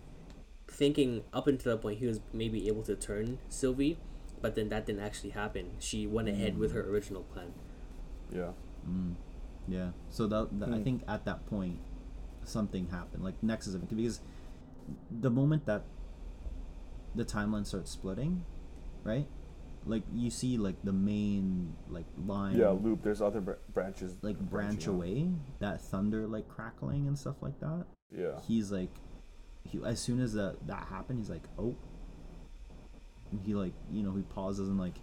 [0.68, 3.98] thinking up until that point he was maybe able to turn Sylvie,
[4.42, 5.72] but then that didn't actually happen.
[5.80, 7.54] She went ahead with her original plan.
[8.32, 8.52] yeah.
[8.88, 9.16] Mm,
[9.68, 9.90] yeah.
[10.10, 10.84] So that, that I Hmm.
[10.84, 11.80] think at that point,
[12.44, 14.20] something happened, like Nexus event, because
[15.10, 15.84] the moment that
[17.16, 18.44] the timeline starts splitting,
[19.04, 19.26] right?
[19.86, 23.04] Like you see, like the main like line, Yeah, loop.
[23.04, 24.16] There's other br- branches.
[24.22, 24.96] like branch branching out.
[24.96, 25.30] away,
[25.60, 27.86] that thunder like crackling and stuff like that.
[28.16, 28.40] Yeah.
[28.48, 28.90] he's like
[29.64, 31.76] he as soon as that that happened he's like oh
[33.32, 34.94] and he like you know he pauses and like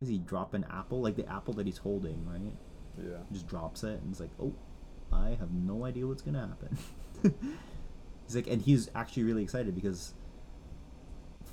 [0.00, 2.52] does he drop an apple like the apple that he's holding right
[2.98, 3.18] Yeah.
[3.28, 4.54] he just drops it and he's like oh
[5.12, 6.78] i have no idea what's gonna happen
[8.26, 10.14] he's like and he's actually really excited because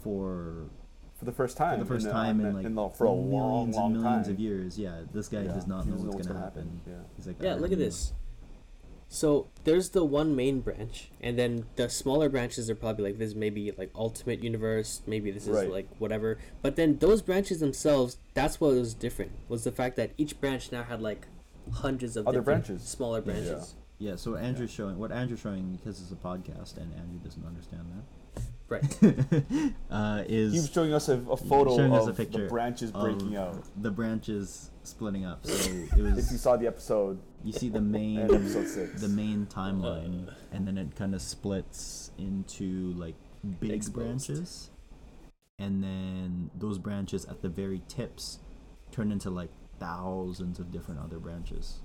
[0.01, 0.69] for
[1.17, 1.79] For the first time.
[1.79, 4.01] for the first in, time in in, like in the, for a millions long and
[4.01, 4.33] millions time.
[4.35, 6.79] of years yeah this guy Yeah, does not know doesn't what's, gonna, happen.
[6.87, 6.93] Yeah.
[7.15, 8.13] he's like Yeah, look don't at this.
[9.09, 13.33] So there's the one main branch, and then the smaller branches are probably like this,
[13.35, 15.71] maybe like Ultimate Universe, maybe this is Right.
[15.71, 16.37] like whatever.
[16.61, 20.71] But then those branches themselves, that's what was different was the fact that each branch
[20.73, 21.25] now had like
[21.71, 22.83] hundreds of Other branches.
[22.83, 23.25] smaller Yeah.
[23.25, 23.75] branches.
[23.99, 27.81] yeah so andrew's showing what andrew's showing because it's a podcast and andrew doesn't understand
[28.69, 28.81] Right.
[28.99, 32.43] that uh, is He was showing us a, a photo showing us of a picture
[32.43, 33.63] the branches breaking out.
[33.81, 35.45] the branches splitting up.
[35.45, 38.99] So it If you saw the episode, you see the main episode six.
[39.01, 43.15] the main timeline, and then it kind of splits into like
[43.61, 43.95] big Exposed.
[43.95, 44.69] branches,
[45.59, 48.39] and then those branches at the very tips
[48.91, 49.49] turn into like
[49.79, 51.79] thousands of different other branches,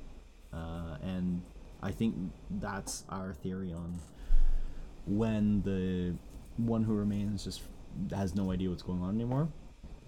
[0.53, 1.43] uh, and
[1.81, 2.17] I think
[2.51, 3.99] that's our theory on
[5.07, 6.15] when the
[6.57, 7.63] one who remains just
[8.15, 9.49] has no idea what's going on anymore.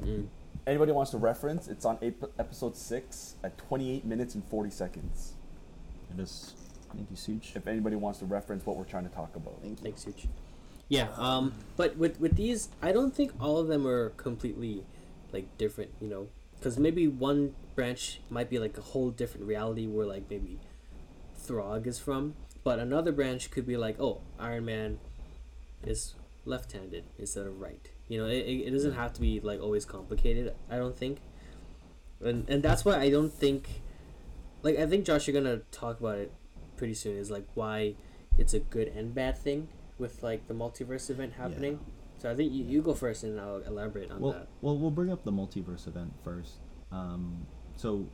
[0.02, 0.26] Mm.
[0.66, 1.68] Anybody wants to reference?
[1.68, 5.34] It's on ap- episode six at 28 minutes and 40 seconds.
[6.12, 6.54] It is.
[6.94, 7.56] Thank you, Sooj.
[7.56, 9.60] If anybody wants to reference what we're trying to talk about.
[9.62, 9.84] Thank you.
[9.84, 10.26] Thanks, Sooj.
[10.88, 14.84] Yeah, um, but with with these, I don't think all of them are completely
[15.32, 15.90] like different.
[16.00, 16.28] You know,
[16.58, 20.58] because maybe one branch might be like a whole different reality where like maybe
[21.36, 24.98] Throg is from, but another branch could be like, oh, Iron Man
[25.84, 26.14] is
[26.44, 27.88] left-handed instead of right.
[28.08, 30.54] You know, it, it doesn't have to be like always complicated.
[30.70, 31.18] I don't think,
[32.20, 33.82] and and that's why I don't think,
[34.62, 36.32] like I think Josh, you're gonna talk about it
[36.76, 37.16] pretty soon.
[37.16, 37.94] Is like why
[38.38, 39.68] it's a good and bad thing
[39.98, 41.80] with like the multiverse event happening.
[42.18, 44.48] So I think you, you go first and I'll elaborate on Well, that.
[44.62, 46.54] well, we'll bring up the multiverse event first.
[46.90, 48.06] Um, so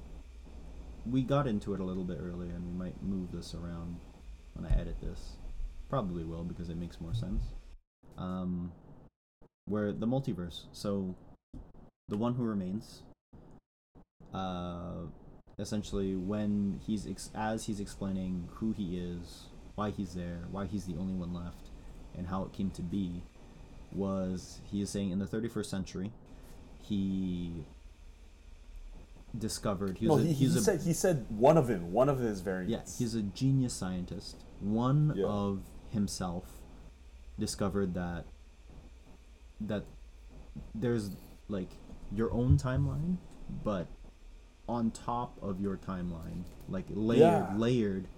[1.07, 3.97] we got into it a little bit earlier, and we might move this around
[4.55, 5.37] when I edit this.
[5.89, 7.43] Probably will because it makes more sense.
[8.21, 8.73] Um,
[9.67, 10.65] where the multiverse.
[10.73, 11.15] So
[12.09, 13.03] the one who remains.
[14.33, 15.07] Uh,
[15.59, 19.45] essentially, when he's ex- as he's explaining who he is,
[19.75, 21.71] why he's there, why he's the only one left,
[22.17, 23.23] and how it came to be.
[23.93, 26.13] was he is saying in the 31st century,
[26.81, 27.65] he
[29.37, 31.93] discovered he no, was a, he, he he's a said he said one of him,
[31.93, 32.73] one of his variants.
[32.73, 34.37] yeah he's a genius scientist.
[34.61, 35.27] One Yeah.
[35.27, 36.60] of himself
[37.41, 38.27] discovered that
[39.61, 39.85] that
[40.75, 41.11] there's
[41.49, 41.71] like
[42.13, 43.17] your own timeline,
[43.65, 43.89] but
[44.69, 47.57] on top of your timeline, like layered Yeah.
[47.57, 48.09] layered,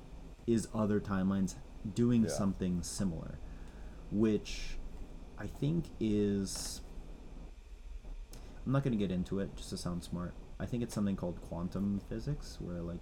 [0.46, 1.54] is other timelines
[1.94, 2.28] doing Yeah.
[2.30, 3.38] something similar,
[4.10, 4.76] which
[5.38, 6.82] I think is.
[8.66, 10.34] I'm not gonna get into it just to sound smart.
[10.60, 13.00] I think it's something called quantum physics, where like,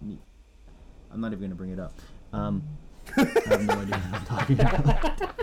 [0.00, 1.94] I'm not even gonna bring it up.
[2.32, 2.62] Um,
[3.16, 5.34] I have no idea what I'm talking about.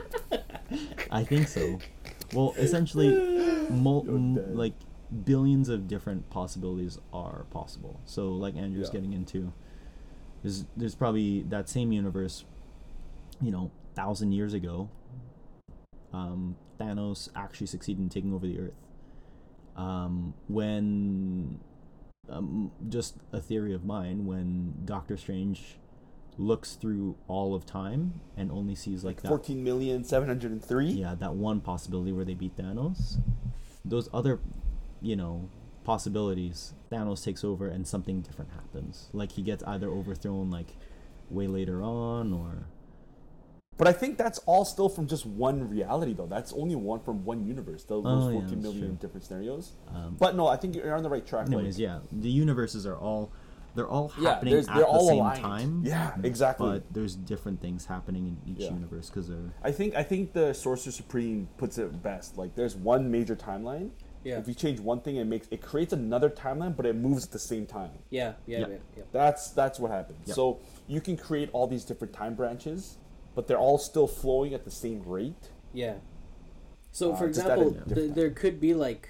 [1.11, 1.79] I think so.
[2.33, 4.73] Well, essentially, mul- m- like
[5.25, 7.99] billions of different possibilities are possible.
[8.05, 8.93] So, like Andrew's Yeah.
[8.93, 9.51] getting into,
[10.43, 12.45] there's there's probably that same universe,
[13.41, 14.89] you know, thousand years ago.
[16.13, 18.73] Um, Thanos actually succeeded in taking over the Earth.
[19.77, 21.59] Um, when,
[22.29, 25.77] um, just a theory of mine, when Doctor Strange
[26.37, 30.63] looks through all of time and only sees like that fourteen million seven hundred and
[30.63, 30.89] three.
[30.89, 33.17] yeah, that one possibility where they beat Thanos.
[33.83, 34.39] Those other,
[35.01, 35.49] you know,
[35.83, 39.09] possibilities, Thanos takes over and something different happens.
[39.13, 40.75] Like he gets either overthrown like
[41.29, 42.65] way later on or
[43.77, 46.27] But I think that's all still from just one reality, though.
[46.27, 47.83] That's only one from one universe.
[47.83, 48.97] Those, Oh, yeah, 14 million true.
[49.01, 49.71] different scenarios.
[49.93, 51.47] um But no, I think you're on the right track.
[51.47, 51.99] anyways, like, yeah.
[52.11, 53.31] The universes are all
[53.75, 55.39] they're all happening there's- at they're the all same aligned.
[55.41, 55.83] time.
[55.85, 56.67] Yeah, exactly.
[56.69, 58.73] But there's different things happening in each Yeah.
[58.73, 62.37] universe because they're I think I think the Sorcerer Supreme puts it best.
[62.37, 63.91] Like, there's one major timeline.
[64.23, 64.37] Yeah.
[64.37, 67.31] If you change one thing, it makes it creates another timeline, but it moves at
[67.31, 67.91] the same time.
[68.09, 68.67] Yeah, yeah, Yeah.
[68.67, 68.75] yeah.
[68.97, 69.03] yeah.
[69.11, 70.27] That's that's what happens.
[70.27, 70.35] Yep.
[70.35, 72.97] So you can create all these different time branches,
[73.33, 75.49] but they're all still flowing at the same rate.
[75.73, 75.95] Yeah.
[76.91, 79.09] So, Uh, for just at a example, th- there could be like,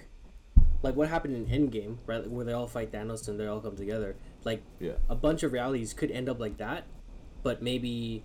[0.83, 2.29] like what happened in Endgame, right?
[2.29, 4.15] Where they all fight Thanos and they all come together.
[4.43, 4.93] Like Yeah.
[5.09, 6.85] a bunch of realities could end up like that,
[7.43, 8.23] but maybe,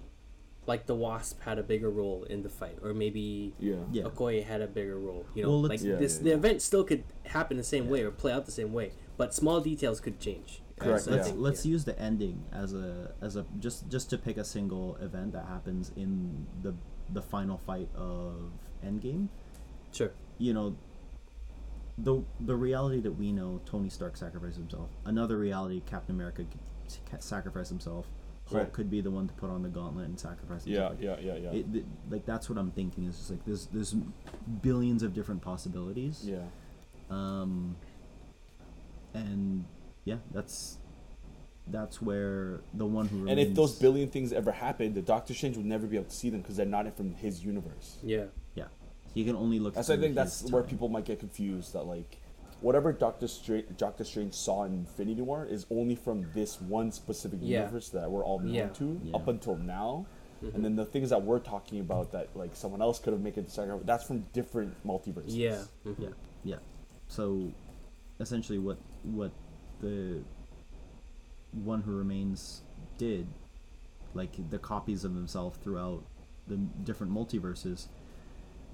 [0.67, 3.77] like the Wasp had a bigger role in the fight, or maybe Yeah.
[3.93, 4.03] Yeah.
[4.05, 5.25] Okoye had a bigger role.
[5.35, 6.35] You know, Well, like Yeah, this, yeah, the yeah.
[6.37, 9.61] event still could happen the same way or play out the same way, but small
[9.61, 10.63] details could change.
[10.79, 11.17] Correct, So yeah.
[11.17, 11.71] let's think, let's yeah.
[11.73, 15.47] use the ending as a as a just just to pick a single event that
[15.47, 16.75] happens in the
[17.13, 18.51] the final fight of
[18.85, 19.29] Endgame.
[19.93, 20.11] Sure.
[20.39, 20.77] You know,
[21.99, 24.91] the the reality that we know, Tony Stark sacrificed himself.
[25.05, 26.45] Another reality, Captain America
[27.19, 28.07] sacrificed himself.
[28.49, 28.73] Hulk Right.
[28.73, 31.21] could be the one to put on the gauntlet and sacrifice Yeah, himself.
[31.21, 31.51] yeah, yeah, yeah.
[31.59, 33.95] It, th- like that's what I'm thinking is just like there's there's
[34.63, 36.23] billions of different possibilities.
[36.25, 36.45] yeah.
[37.11, 37.77] Um,
[39.15, 39.65] and
[40.05, 40.79] yeah, that's
[41.69, 45.57] that's where the one who And if those billion things ever happened, the Doctor Strange
[45.57, 47.99] would never be able to see them because they're not in from his universe.
[48.05, 48.27] Yeah.
[49.17, 49.75] Yeah, he can only look.
[49.75, 51.73] That's I think that's his where people might get confused.
[51.73, 52.19] That like,
[52.61, 57.39] whatever Doctor Strange, Doctor Strange saw in Infinity War is only from this one specific
[57.43, 57.61] Yeah.
[57.61, 58.69] universe that we're all known Yeah.
[58.69, 59.17] to Yeah.
[59.17, 60.07] up until now.
[60.45, 60.55] Mm-hmm.
[60.55, 63.39] And then the things that we're talking about that like someone else could have made
[63.39, 65.35] it second, that's from different multiverses.
[65.35, 65.63] Yeah.
[65.87, 65.99] mhm.
[65.99, 66.09] Yeah,
[66.45, 66.57] yeah.
[67.09, 67.53] So,
[68.21, 69.31] essentially, what what
[69.81, 70.23] the
[71.65, 72.63] one who remains
[72.99, 73.27] did,
[74.15, 76.03] like the copies of himself throughout
[76.49, 77.87] the different multiverses,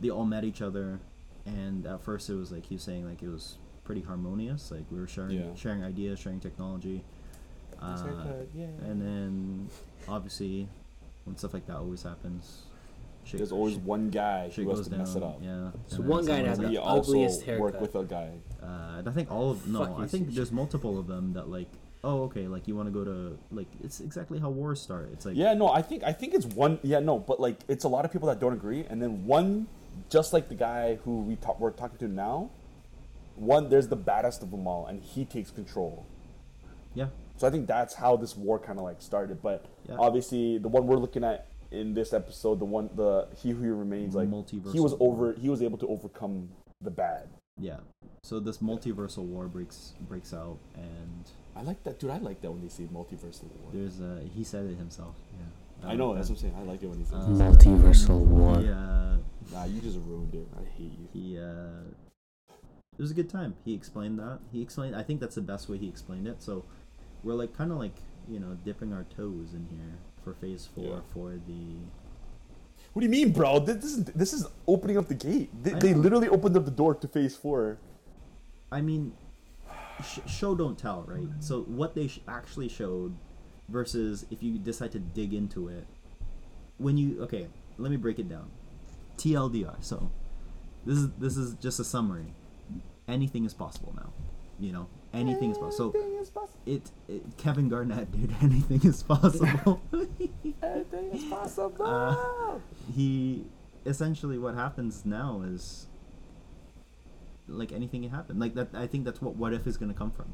[0.03, 0.99] they all met each other,
[1.47, 4.85] and at first it was like he was saying like it was pretty harmonious, like
[4.91, 5.55] we were sharing Yeah.
[5.55, 7.03] sharing ideas, sharing technology,
[7.81, 8.67] uh, Haircut, yeah.
[8.89, 9.69] and then
[10.09, 10.69] obviously
[11.25, 12.63] when stuff like that always happens,
[13.25, 14.99] shit, There's always shit, one guy shit who has goes to down.
[15.01, 15.39] mess it up.
[15.43, 15.71] Yeah.
[15.87, 18.31] So and one guy has like- the we also ugliest work with a guy.
[18.63, 19.81] uh, I think all of no.
[19.87, 20.35] Fuck I think Sushi.
[20.35, 21.69] there's multiple of them that like.
[22.05, 22.49] Oh, okay.
[22.49, 25.11] Like you want to go to like it's exactly how wars start.
[25.13, 26.81] It's like Yeah, no, I think I think it's one.
[26.83, 29.69] Yeah, no, but like it's a lot of people that don't agree, and then one,
[30.11, 32.51] just like the guy who we talk, we're talking to now,
[33.37, 36.05] one there's the baddest of them all, and he takes control.
[36.95, 37.07] yeah,
[37.39, 39.43] So I think that's how this war kind of like started.
[39.43, 39.97] But Yeah.
[39.99, 44.15] obviously, the one we're looking at in this episode, the one the he who remains,
[44.15, 44.29] like
[44.73, 46.51] he was over, he was able to overcome
[46.83, 47.29] the bad.
[47.59, 47.79] yeah.
[48.25, 51.25] So this multiversal war breaks breaks out, and
[51.57, 52.11] I like that, dude.
[52.11, 53.71] I like that when they say multiversal war.
[53.73, 55.15] there's a he said it himself.
[55.83, 56.55] Yeah, I know that's what I'm saying.
[56.57, 57.15] I like it when he says.
[57.15, 58.61] Uh, Multiversal war.
[58.61, 59.22] Yeah, Nah, you
[59.83, 60.47] just ruined it.
[60.57, 61.09] I hate you.
[61.13, 61.85] he uh,
[62.99, 63.55] it was a good time.
[63.65, 64.39] He explained that.
[64.53, 64.95] He explained.
[64.95, 66.43] I think that's the best way he explained it.
[66.43, 66.65] So
[67.23, 67.97] we're like kind of like
[68.29, 71.01] you know dipping our toes in here for Phase Four Yeah.
[71.13, 71.77] for the
[72.93, 73.59] What do you mean, bro?
[73.59, 75.51] This is this is opening up the gate.
[75.63, 77.79] They, they literally opened up the door to Phase Four.
[78.71, 79.13] I mean,
[80.05, 81.29] sh- show don't tell, right?
[81.41, 83.15] So what they sh- actually showed
[83.69, 85.87] versus if you decide to dig into it,
[86.79, 88.51] when you okay, let me break it down.
[89.19, 89.77] TLDR.
[89.81, 90.11] So
[90.85, 92.35] this is this is just a summary.
[93.09, 94.13] Anything is possible now.
[94.59, 95.93] You know, anything is possible.
[95.93, 96.61] So is possible.
[96.67, 99.81] it, it Kevin Garnett, dude, anything is possible.
[100.63, 101.85] Anything is possible.
[101.85, 102.59] Uh,
[102.95, 103.45] he
[103.85, 105.89] essentially what happens now is
[107.49, 108.39] like anything can happen.
[108.39, 110.33] Like that I think that's what what if is gonna come from.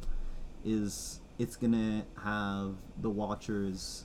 [0.65, 4.05] Is it's gonna have the watchers,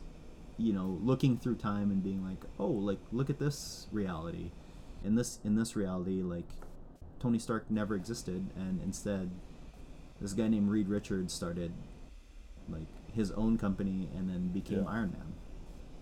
[0.57, 4.51] you know, looking through time and being like, Oh, like look at this reality.
[5.03, 6.47] In this in this reality, like
[7.19, 9.29] Tony Stark never existed and instead
[10.21, 11.73] this guy named Reed Richards started
[12.69, 14.89] like his own company and then became Yeah.
[14.89, 15.33] Iron Man.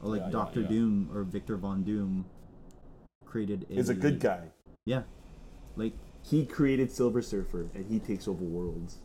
[0.01, 0.67] Or like Yeah, yeah, Doctor yeah.
[0.67, 2.25] Doom or Victor Von Doom
[3.25, 4.49] created a He's a good guy.
[4.85, 5.03] Yeah.
[5.75, 5.93] Like
[6.23, 8.97] He created Silver Surfer, and he takes over worlds.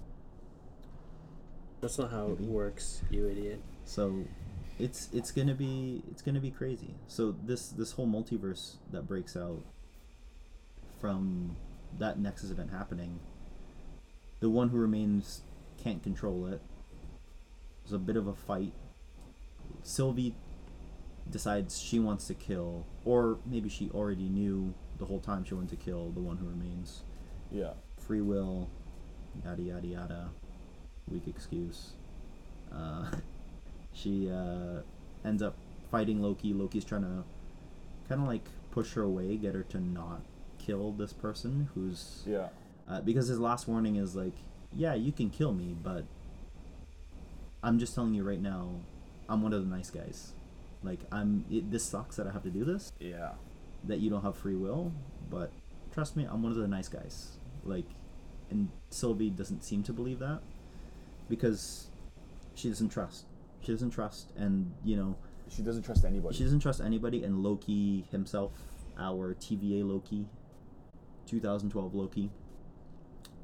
[1.80, 3.60] That's not how it works, you idiot.
[3.84, 4.24] so
[4.78, 6.94] it's it's gonna be it's gonna be crazy.
[7.08, 9.62] So this this whole multiverse that breaks out
[11.06, 11.54] from
[12.00, 13.20] that Nexus event happening,
[14.40, 15.42] the one who remains
[15.80, 16.60] can't control it.
[17.84, 18.72] There's a bit of a fight.
[19.84, 20.34] Sylvie
[21.30, 25.70] decides she wants to kill, or maybe she already knew the whole time she wanted
[25.70, 27.04] to kill the one who remains.
[27.52, 27.74] Yeah.
[28.00, 28.68] free will,
[29.44, 30.30] yada yada yada,
[31.08, 31.92] weak excuse.
[32.72, 33.12] Uh,
[33.92, 34.80] she uh,
[35.24, 35.54] ends up
[35.88, 36.52] fighting Loki.
[36.52, 37.22] Loki's trying to
[38.08, 40.22] kind of like push her away, get her to not
[40.66, 42.48] kill this person who's Yeah.
[42.88, 44.34] uh, because his last warning is like,
[44.74, 46.04] yeah, you can kill me, but
[47.62, 48.68] I'm just telling you right now,
[49.28, 50.32] I'm one of the nice guys.
[50.82, 51.44] Like I'm.
[51.50, 53.32] It, this sucks that I have to do this Yeah.
[53.84, 54.92] that you don't have free will,
[55.30, 55.50] but
[55.92, 57.38] trust me, I'm one of the nice guys.
[57.64, 57.86] Like,
[58.50, 60.40] and Sylvie doesn't seem to believe that
[61.28, 61.88] because
[62.54, 63.24] she doesn't trust.
[63.62, 65.16] She doesn't trust, and you know,
[65.48, 66.36] She doesn't trust anybody.
[66.36, 67.24] she doesn't trust anybody.
[67.24, 68.52] And Loki himself,
[68.98, 70.26] our TVA Loki,
[71.26, 72.30] 2012 Loki,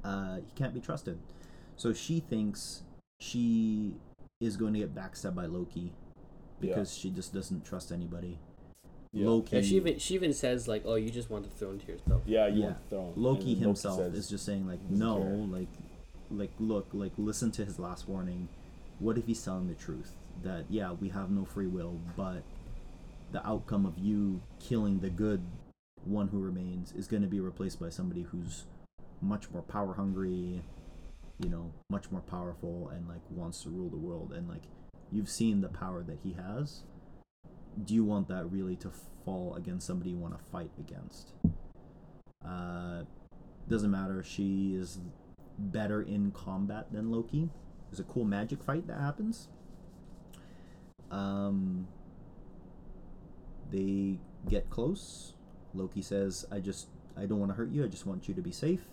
[0.04, 1.18] uh, he can't be trusted.
[1.76, 2.82] So she thinks
[3.20, 3.94] she
[4.40, 5.92] is going to get backstabbed by Loki
[6.60, 6.68] Yeah.
[6.74, 8.38] because she just doesn't trust anybody.
[9.12, 9.28] Yeah.
[9.28, 9.56] Loki.
[9.56, 12.22] Yeah, she even she even says like, "Oh, you just want the throne to yourself."
[12.24, 12.66] Yeah, you Yeah.
[12.66, 13.12] want the throne.
[13.16, 15.18] Loki And then himself says- is just saying like no
[15.50, 15.68] like
[16.30, 18.48] like look like listen to his last warning
[19.00, 22.42] what if he's telling the truth that yeah we have no free will but
[23.32, 25.42] the outcome of you killing the good
[26.04, 28.66] one who remains is going to be replaced by somebody who's
[29.20, 30.62] much more power hungry
[31.38, 34.62] you know much more powerful and like wants to rule the world and like
[35.10, 36.82] you've seen the power that he has
[37.84, 38.90] do you want that really to
[39.24, 41.32] fall against somebody you want to fight against
[42.44, 43.02] uh
[43.68, 44.22] doesn't matter.
[44.22, 45.00] She is
[45.58, 47.48] better in combat than Loki.
[47.90, 49.48] There's a cool magic fight that happens.
[51.10, 51.88] Um,
[53.70, 55.34] they get close.
[55.74, 57.84] Loki says, "I just, I don't want to hurt you.
[57.84, 58.88] I just want you to be safe."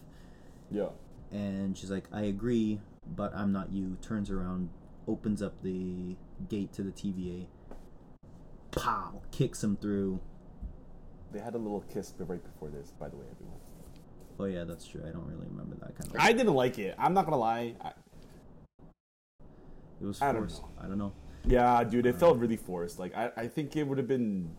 [0.71, 0.89] Yeah.
[1.31, 2.79] And she's like, "I agree,
[3.15, 4.69] but I'm not you." Turns around,
[5.07, 6.15] opens up the
[6.49, 7.45] gate to the TVA.
[8.71, 9.21] Pow!
[9.31, 10.19] Kicks him through.
[11.31, 13.59] They had a little kiss right before this, by the way, everyone.
[14.39, 15.01] Oh yeah, that's true.
[15.05, 16.15] I don't really remember that kind of.
[16.19, 16.95] I didn't like it.
[16.97, 17.73] I'm not gonna lie.
[17.81, 17.91] I,
[20.01, 20.61] It was I don't forced.
[20.61, 20.69] know.
[20.81, 21.11] I don't know.
[21.45, 22.99] yeah, dude, it uh, felt really forced.
[22.99, 24.49] Like I, I think it would have been.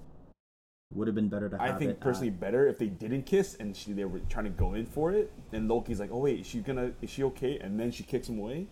[0.95, 3.55] Would have been better to have I think it personally better if they didn't kiss
[3.61, 6.41] and she they were trying to go in for it, and Loki's like, "Oh wait,
[6.41, 6.91] is she gonna?
[7.01, 8.67] Is she okay?" And then she kicks him away.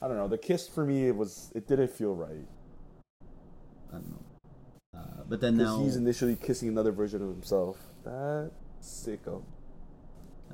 [0.00, 0.28] I don't know.
[0.28, 2.46] The kiss for me, it was it didn't feel right
[3.90, 4.22] I don't know.
[4.96, 7.78] Uh, but then now, he's initially kissing another version of himself.
[8.04, 9.42] That sicko.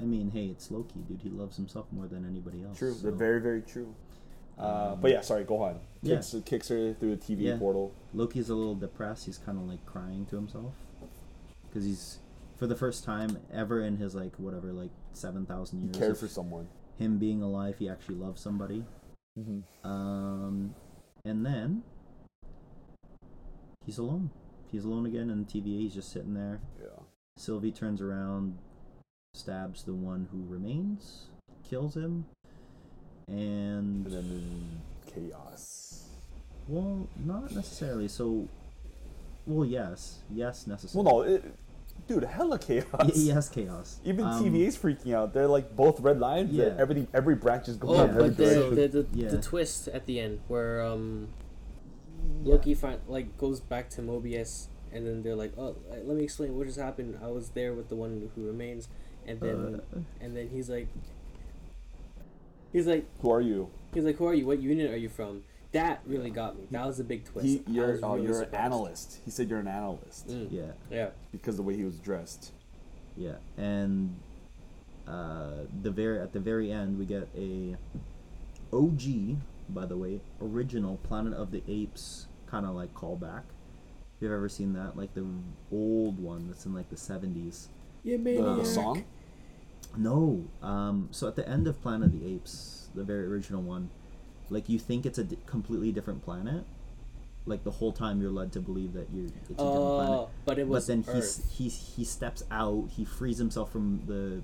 [0.00, 1.20] I mean, hey, it's Loki, dude.
[1.22, 2.78] He loves himself more than anybody else.
[2.78, 2.94] True.
[2.94, 3.94] so- very very true.
[4.58, 5.44] Uh, Um, but yeah, sorry.
[5.44, 5.78] Go on.
[6.02, 6.16] yeah.
[6.16, 7.58] Kicks, kicks her through the TV Yeah.
[7.58, 7.92] portal.
[8.14, 9.26] Loki's a little depressed.
[9.26, 10.72] He's kind of like crying to himself
[11.72, 12.18] because he's
[12.56, 16.18] for the first time ever in his like whatever like seven thousand years cared of
[16.18, 16.68] for someone.
[16.98, 17.76] him being alive.
[17.78, 18.84] He actually loves somebody.
[19.38, 19.88] Mm-hmm.
[19.88, 20.74] Um,
[21.24, 21.82] and then
[23.86, 24.30] he's alone.
[24.70, 25.80] He's alone again in the TVA.
[25.80, 26.60] He's just sitting there.
[26.80, 26.88] Yeah.
[27.36, 28.58] Sylvie turns around,
[29.34, 31.28] stabs the one who remains,
[31.68, 32.26] kills him,
[33.26, 34.80] and And then
[35.14, 36.08] chaos.
[36.68, 38.08] well, not necessarily.
[38.08, 38.48] So,
[39.46, 41.04] well, yes, yes, necessary.
[41.04, 41.44] Well, no, it,
[42.14, 42.86] dude, hella chaos.
[43.04, 44.00] Y- yes, chaos.
[44.04, 45.32] Even Um, TVA's freaking out.
[45.32, 46.50] They're like both red lines.
[46.52, 46.66] Yeah.
[46.66, 46.74] Yeah.
[46.78, 48.44] Everything, every branch is going Oh, in every but the,
[48.88, 49.28] the, the, Yeah.
[49.28, 51.28] the twist at the end where um
[52.44, 56.22] Loki find, like goes back to Mobius and then they're like, "Oh, uh, let me
[56.24, 57.18] explain what just happened.
[57.22, 58.88] I was there with the one who remains."
[59.26, 60.88] And then Uh, and then he's like
[62.72, 63.70] He's like Who are you?
[63.94, 64.46] he's like, "Who are you?
[64.46, 66.66] What unit are you from?" That really got me.
[66.70, 67.46] That was a big twist.
[67.46, 69.18] He, you're, oh, really you're an analyst.
[69.24, 70.48] He said you're an analyst Mm.
[70.50, 71.10] yeah, Yeah.
[71.32, 72.52] because the way he was dressed.
[73.16, 74.14] yeah, and
[75.06, 77.76] uh, the very at the very end we get a
[78.72, 79.36] OG,
[79.70, 83.42] by the way, original Planet of the Apes kind of like callback.
[84.16, 85.26] If you've ever seen that, like the
[85.72, 87.68] old one that's in like the seventies.
[88.04, 89.04] You The, the song.
[89.96, 90.44] No.
[90.62, 93.90] Um, so at the end of Planet of the Apes, the very original one,
[94.50, 96.64] like you think it's a di- completely different planet.
[97.44, 100.10] Like the whole time you're led to believe that you're it's a different planet.
[100.14, 101.50] Oh, but it was But then Earth.
[101.56, 102.88] he's he's he steps out.
[102.96, 104.42] He frees himself from the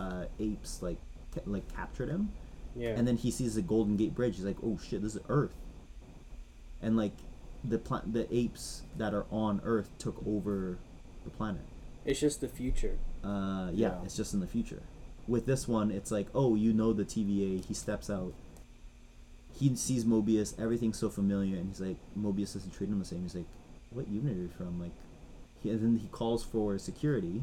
[0.00, 0.82] uh, apes.
[0.82, 0.98] Like
[1.34, 2.30] ca- like captured him,
[2.74, 2.90] yeah.
[2.90, 4.36] and then he sees the Golden Gate Bridge.
[4.36, 5.54] He's like, oh shit, this is Earth.
[6.82, 7.12] And like
[7.62, 10.78] the pla- the apes that are on Earth took over
[11.24, 11.62] the planet.
[12.04, 12.98] it's just the future.
[13.22, 14.02] Uh, yeah, Yeah.
[14.04, 14.82] it's just in the future.
[15.26, 17.64] With this one, it's like, oh, you know the TVA.
[17.64, 18.34] He steps out.
[19.58, 20.58] He sees Mobius.
[20.60, 23.22] Everything's so familiar, and he's like, Mobius doesn't treat him the same.
[23.22, 23.46] He's like,
[23.90, 24.80] what unit are you from?
[24.80, 24.90] Like,
[25.62, 27.42] he, and then he calls for security,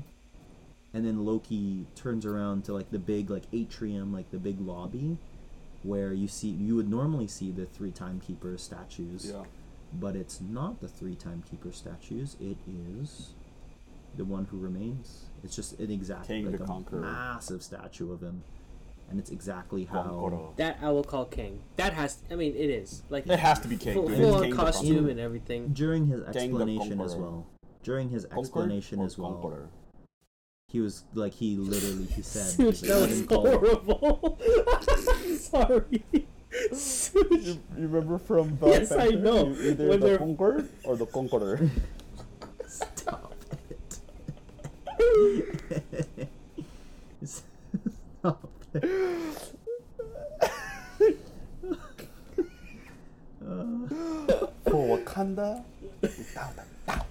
[0.93, 5.17] and then Loki turns around to like the big like atrium, like the big lobby,
[5.83, 9.43] where you see you would normally see the three timekeeper statues Yeah.
[9.93, 12.35] but it's not the three timekeeper statues.
[12.41, 13.29] It is
[14.17, 15.25] the one who remains.
[15.43, 16.99] It's just an exact Kang like a Conqueror.
[16.99, 18.43] massive statue of him,
[19.11, 20.53] and it's exactly how.
[20.57, 21.61] That I will call Kang.
[21.75, 22.17] That has.
[22.31, 23.93] I mean, it is like It has to be Kang.
[23.93, 25.69] full, full on Kang costume and everything.
[25.73, 27.45] During his explanation as well.
[27.83, 29.69] During his explanation as well, Conqueror?
[30.67, 34.39] he was like he literally he said Sooj, like, that was didn't horrible.
[35.37, 36.03] Sorry.
[36.71, 37.45] Sooj.
[37.45, 39.49] You, you remember from Black Yes, I know.
[39.59, 41.69] Either When the they're- Conqueror or the Conqueror.
[42.67, 43.33] Stop
[44.99, 46.07] it.
[48.71, 48.85] Stop
[50.99, 51.17] it.
[54.65, 55.63] For Wakanda,
[56.01, 56.53] without
[56.87, 57.05] a doubt.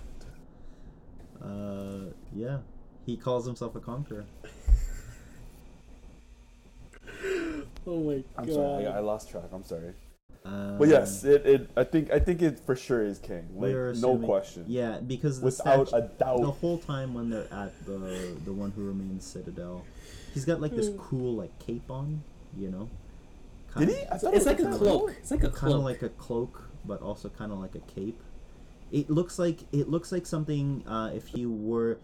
[1.44, 2.58] Uh, yeah.
[3.06, 4.24] He calls himself a conqueror.
[7.86, 8.24] Oh my god.
[8.38, 9.44] I'm sorry, I, I lost track.
[9.52, 9.92] I'm sorry.
[10.44, 11.70] Um, But yes, it, it.
[11.76, 12.10] I think.
[12.12, 13.46] I think it for sure is Kang.
[13.54, 14.64] Like we're no question.
[14.68, 16.40] Yeah, because the Without statu- a doubt.
[16.40, 19.84] the whole time when they're at the the one who remains Citadel,
[20.32, 20.98] he's got like this Hmm.
[20.98, 22.22] cool like cape on,
[22.56, 22.88] you know.
[23.78, 23.94] Did he?
[24.10, 25.14] I thought It's it like a the cloak.
[25.18, 28.20] It's like a Kind of like a cloak, but also kind of like a cape.
[28.90, 31.98] It looks like it looks like something uh, if he were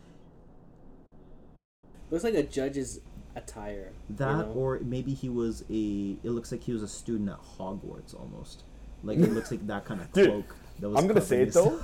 [2.10, 3.00] Looks like a judge's
[3.34, 3.90] attire.
[4.10, 4.52] that, you know?
[4.54, 6.16] or maybe he was a.
[6.22, 8.62] It looks like he was a student at Hogwarts almost.
[9.02, 10.56] Like it looks like that kind of Dude, cloak.
[10.80, 11.80] that was I'm gonna say it though.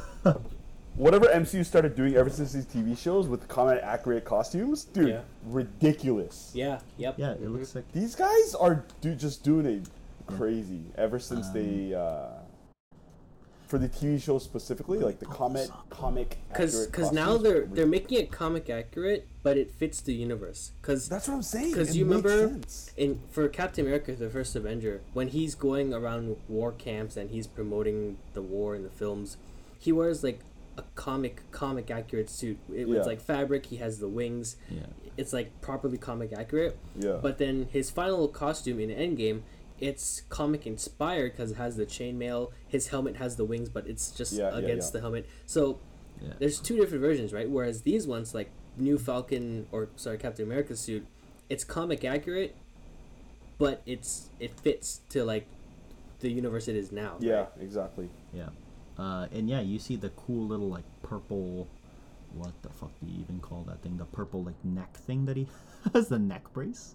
[0.95, 5.21] Whatever MCU started doing ever since these TV shows with comment accurate costumes, dude, Yeah.
[5.47, 6.51] ridiculous.
[6.55, 6.81] Yeah.
[6.99, 7.15] Yep.
[7.19, 9.89] yeah, it looks like These guys are do, just doing it
[10.27, 12.27] crazy ever since Um, they uh,
[13.67, 17.61] for the TV shows specifically, like the comic comic Because accurate because now costumes, they're
[17.63, 20.73] ri- they're making it comic accurate, but it fits the universe.
[20.83, 21.71] Because That's what I'm saying.
[21.73, 22.93] 'Cause Because you makes remember- sense.
[22.99, 27.47] in for Captain America: The First Avenger, when he's going around war camps and he's
[27.47, 29.39] promoting the war in the films,
[29.79, 30.41] he wears like
[30.79, 32.59] a comic comic accurate suit.
[32.73, 32.99] It, Yeah.
[32.99, 33.67] It's like fabric.
[33.67, 34.57] He has the wings.
[34.71, 34.87] yeah.
[35.17, 36.79] It's like properly comic accurate.
[36.97, 37.19] Yeah.
[37.21, 39.43] But then his final costume in Endgame,
[39.79, 42.53] it's comic inspired because it has the chainmail.
[42.69, 44.99] His helmet has the wings, but it's just Yeah, yeah, against yeah.
[44.99, 45.27] the helmet.
[45.45, 45.81] So
[46.23, 46.33] Yeah.
[46.39, 47.51] there's two different versions, right?
[47.51, 51.05] Whereas these ones, like new Falcon or sorry Captain America suit,
[51.51, 52.57] it's comic accurate,
[53.59, 55.47] but it's it fits to like
[56.21, 57.17] the universe it is now.
[57.21, 57.49] yeah, right?
[57.61, 58.09] exactly.
[58.33, 58.49] Yeah.
[59.03, 61.67] Uh, and yeah, you see the cool little like purple.
[62.35, 63.97] What the fuck do you even call that thing?
[63.99, 65.47] The purple like neck thing that he
[65.93, 66.95] has, the neck brace.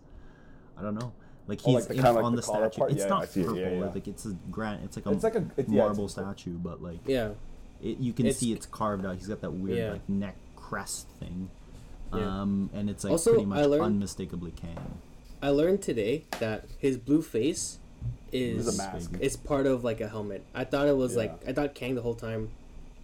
[0.78, 1.12] I don't know.
[1.48, 2.78] Like Oh, he's like the in, like on the the, statue.
[2.80, 2.92] part?
[2.92, 3.44] It's Yeah, not I see it.
[3.48, 3.60] purple.
[3.62, 3.86] Yeah, yeah.
[3.90, 4.84] Like it's a grand.
[4.86, 7.32] It's like a It's like a- it- yeah, marble it's- statue, but like Yeah.
[7.82, 9.16] it, you can It's- see it's carved out.
[9.18, 9.92] He's got that weird Yeah.
[9.92, 11.50] like neck crest thing.
[12.14, 12.42] Yeah.
[12.42, 15.00] Um, and it's like Also, pretty much learned- unmistakably Kang.
[15.42, 17.80] I learned today that his blue face
[18.32, 19.14] It's is a mask.
[19.22, 20.44] it's part of like a helmet.
[20.54, 21.20] I thought it was Yeah.
[21.20, 22.50] like I thought Kang the whole time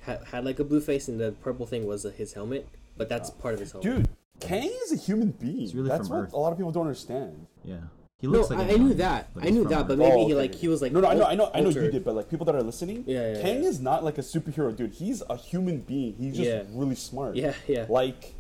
[0.02, 2.68] had, had like a blue face and the purple thing was his helmet,
[2.98, 3.42] but that's oh.
[3.42, 3.96] part of his helmet.
[3.96, 5.58] Dude, Kang is a human being.
[5.58, 6.34] He's really That's from what Earth.
[6.34, 7.48] a lot of people don't understand.
[7.64, 7.78] Yeah.
[8.20, 8.60] He no, looks like.
[8.60, 9.30] I knew that.
[9.42, 9.88] I knew that, Earth.
[9.90, 11.60] but maybe Oh, he like he was like no, no, I know, I know, I
[11.62, 13.70] know you did, but like people that are listening, Yeah, yeah, Kang yeah.
[13.70, 14.94] is not like a superhero, dude.
[14.94, 16.16] He's a human being.
[16.18, 16.64] He's just Yeah.
[16.72, 17.36] really smart.
[17.36, 17.86] Yeah, yeah.
[17.90, 18.34] Like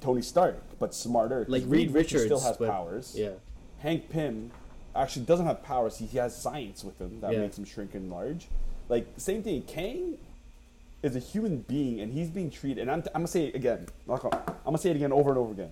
[0.00, 1.44] Tony Stark, but smarter.
[1.48, 3.14] Like Reed Richards, still has but- powers.
[3.16, 3.30] Yeah,
[3.78, 4.50] Hank Pym
[4.96, 5.98] actually doesn't have powers.
[5.98, 7.40] He, he has science with him that Yeah.
[7.40, 8.48] makes him shrink and large.
[8.88, 9.62] Like same thing.
[9.62, 10.18] Kang
[11.02, 12.82] is a human being, and he's being treated.
[12.82, 13.86] And I'm, I'm gonna say it again.
[14.08, 14.18] I'm
[14.64, 15.70] gonna say it again over and over again.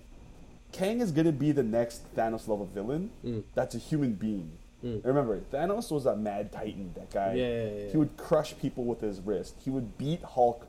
[0.73, 3.11] Kang is gonna be the next Thanos level villain.
[3.25, 3.45] Mm.
[3.55, 4.51] That's a human being.
[4.85, 5.05] Mm.
[5.05, 6.93] Remember, Thanos was that mad titan.
[6.95, 7.35] That guy.
[7.35, 7.91] Yeah, yeah, yeah.
[7.93, 9.55] He would crush people with his wrist.
[9.65, 10.67] He would beat Hulk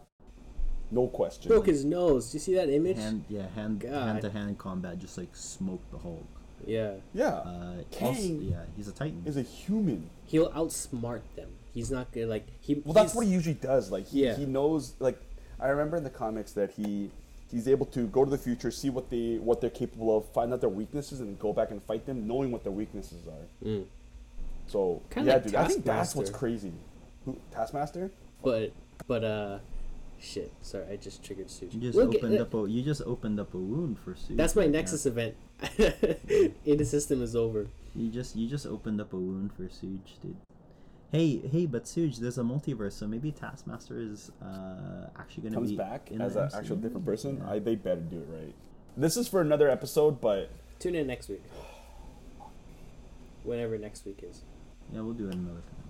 [0.92, 1.50] no question.
[1.50, 2.32] Broke his nose.
[2.32, 2.98] Do you see that image?
[2.98, 6.24] Hand, yeah, hand, hand to hand combat, just like smoked the Hulk.
[6.66, 6.94] Yeah.
[7.14, 9.24] yeah, Uh, Kang also- yeah, he's a Titan.
[9.26, 10.10] is a human.
[10.26, 11.50] He'll outsmart them.
[11.74, 12.82] He's not gonna like he.
[12.86, 13.92] Well, that's what he usually does.
[13.92, 14.36] Like he, Yeah.
[14.36, 14.94] he knows.
[15.00, 15.20] Like
[15.60, 17.12] I remember in the comics that he
[17.52, 20.54] he's able to go to the future, see what they what they're capable of, find
[20.54, 23.68] out their weaknesses, and go back and fight them, knowing what their weaknesses are.
[23.68, 23.86] Mm.
[24.68, 26.72] So Kinda yeah, like dude, I think that's what's crazy.
[27.26, 28.10] Who, Taskmaster?
[28.42, 28.72] But
[29.08, 29.60] but uh,
[30.20, 30.52] shit.
[30.62, 31.74] Sorry, I just triggered Sooj.
[31.74, 34.36] You just We'll get- opened up a you just opened up a wound for Sue.
[34.36, 35.12] That's my right Nexus there.
[35.12, 35.36] event.
[36.66, 37.68] In the system is over.
[37.96, 40.36] You just you just opened up a wound for Sooj, dude.
[41.12, 45.72] Hey, hey, but Sooj, there's a multiverse, so maybe Taskmaster is uh, actually gonna Comes
[45.72, 47.38] be back in as an actual different person.
[47.38, 47.54] Yeah.
[47.54, 48.54] I they better do it right.
[48.98, 50.50] This is for another episode, but
[50.80, 51.44] Tune in next week.
[53.44, 54.42] Whenever next week is.
[54.92, 55.85] yeah, we'll do it another time.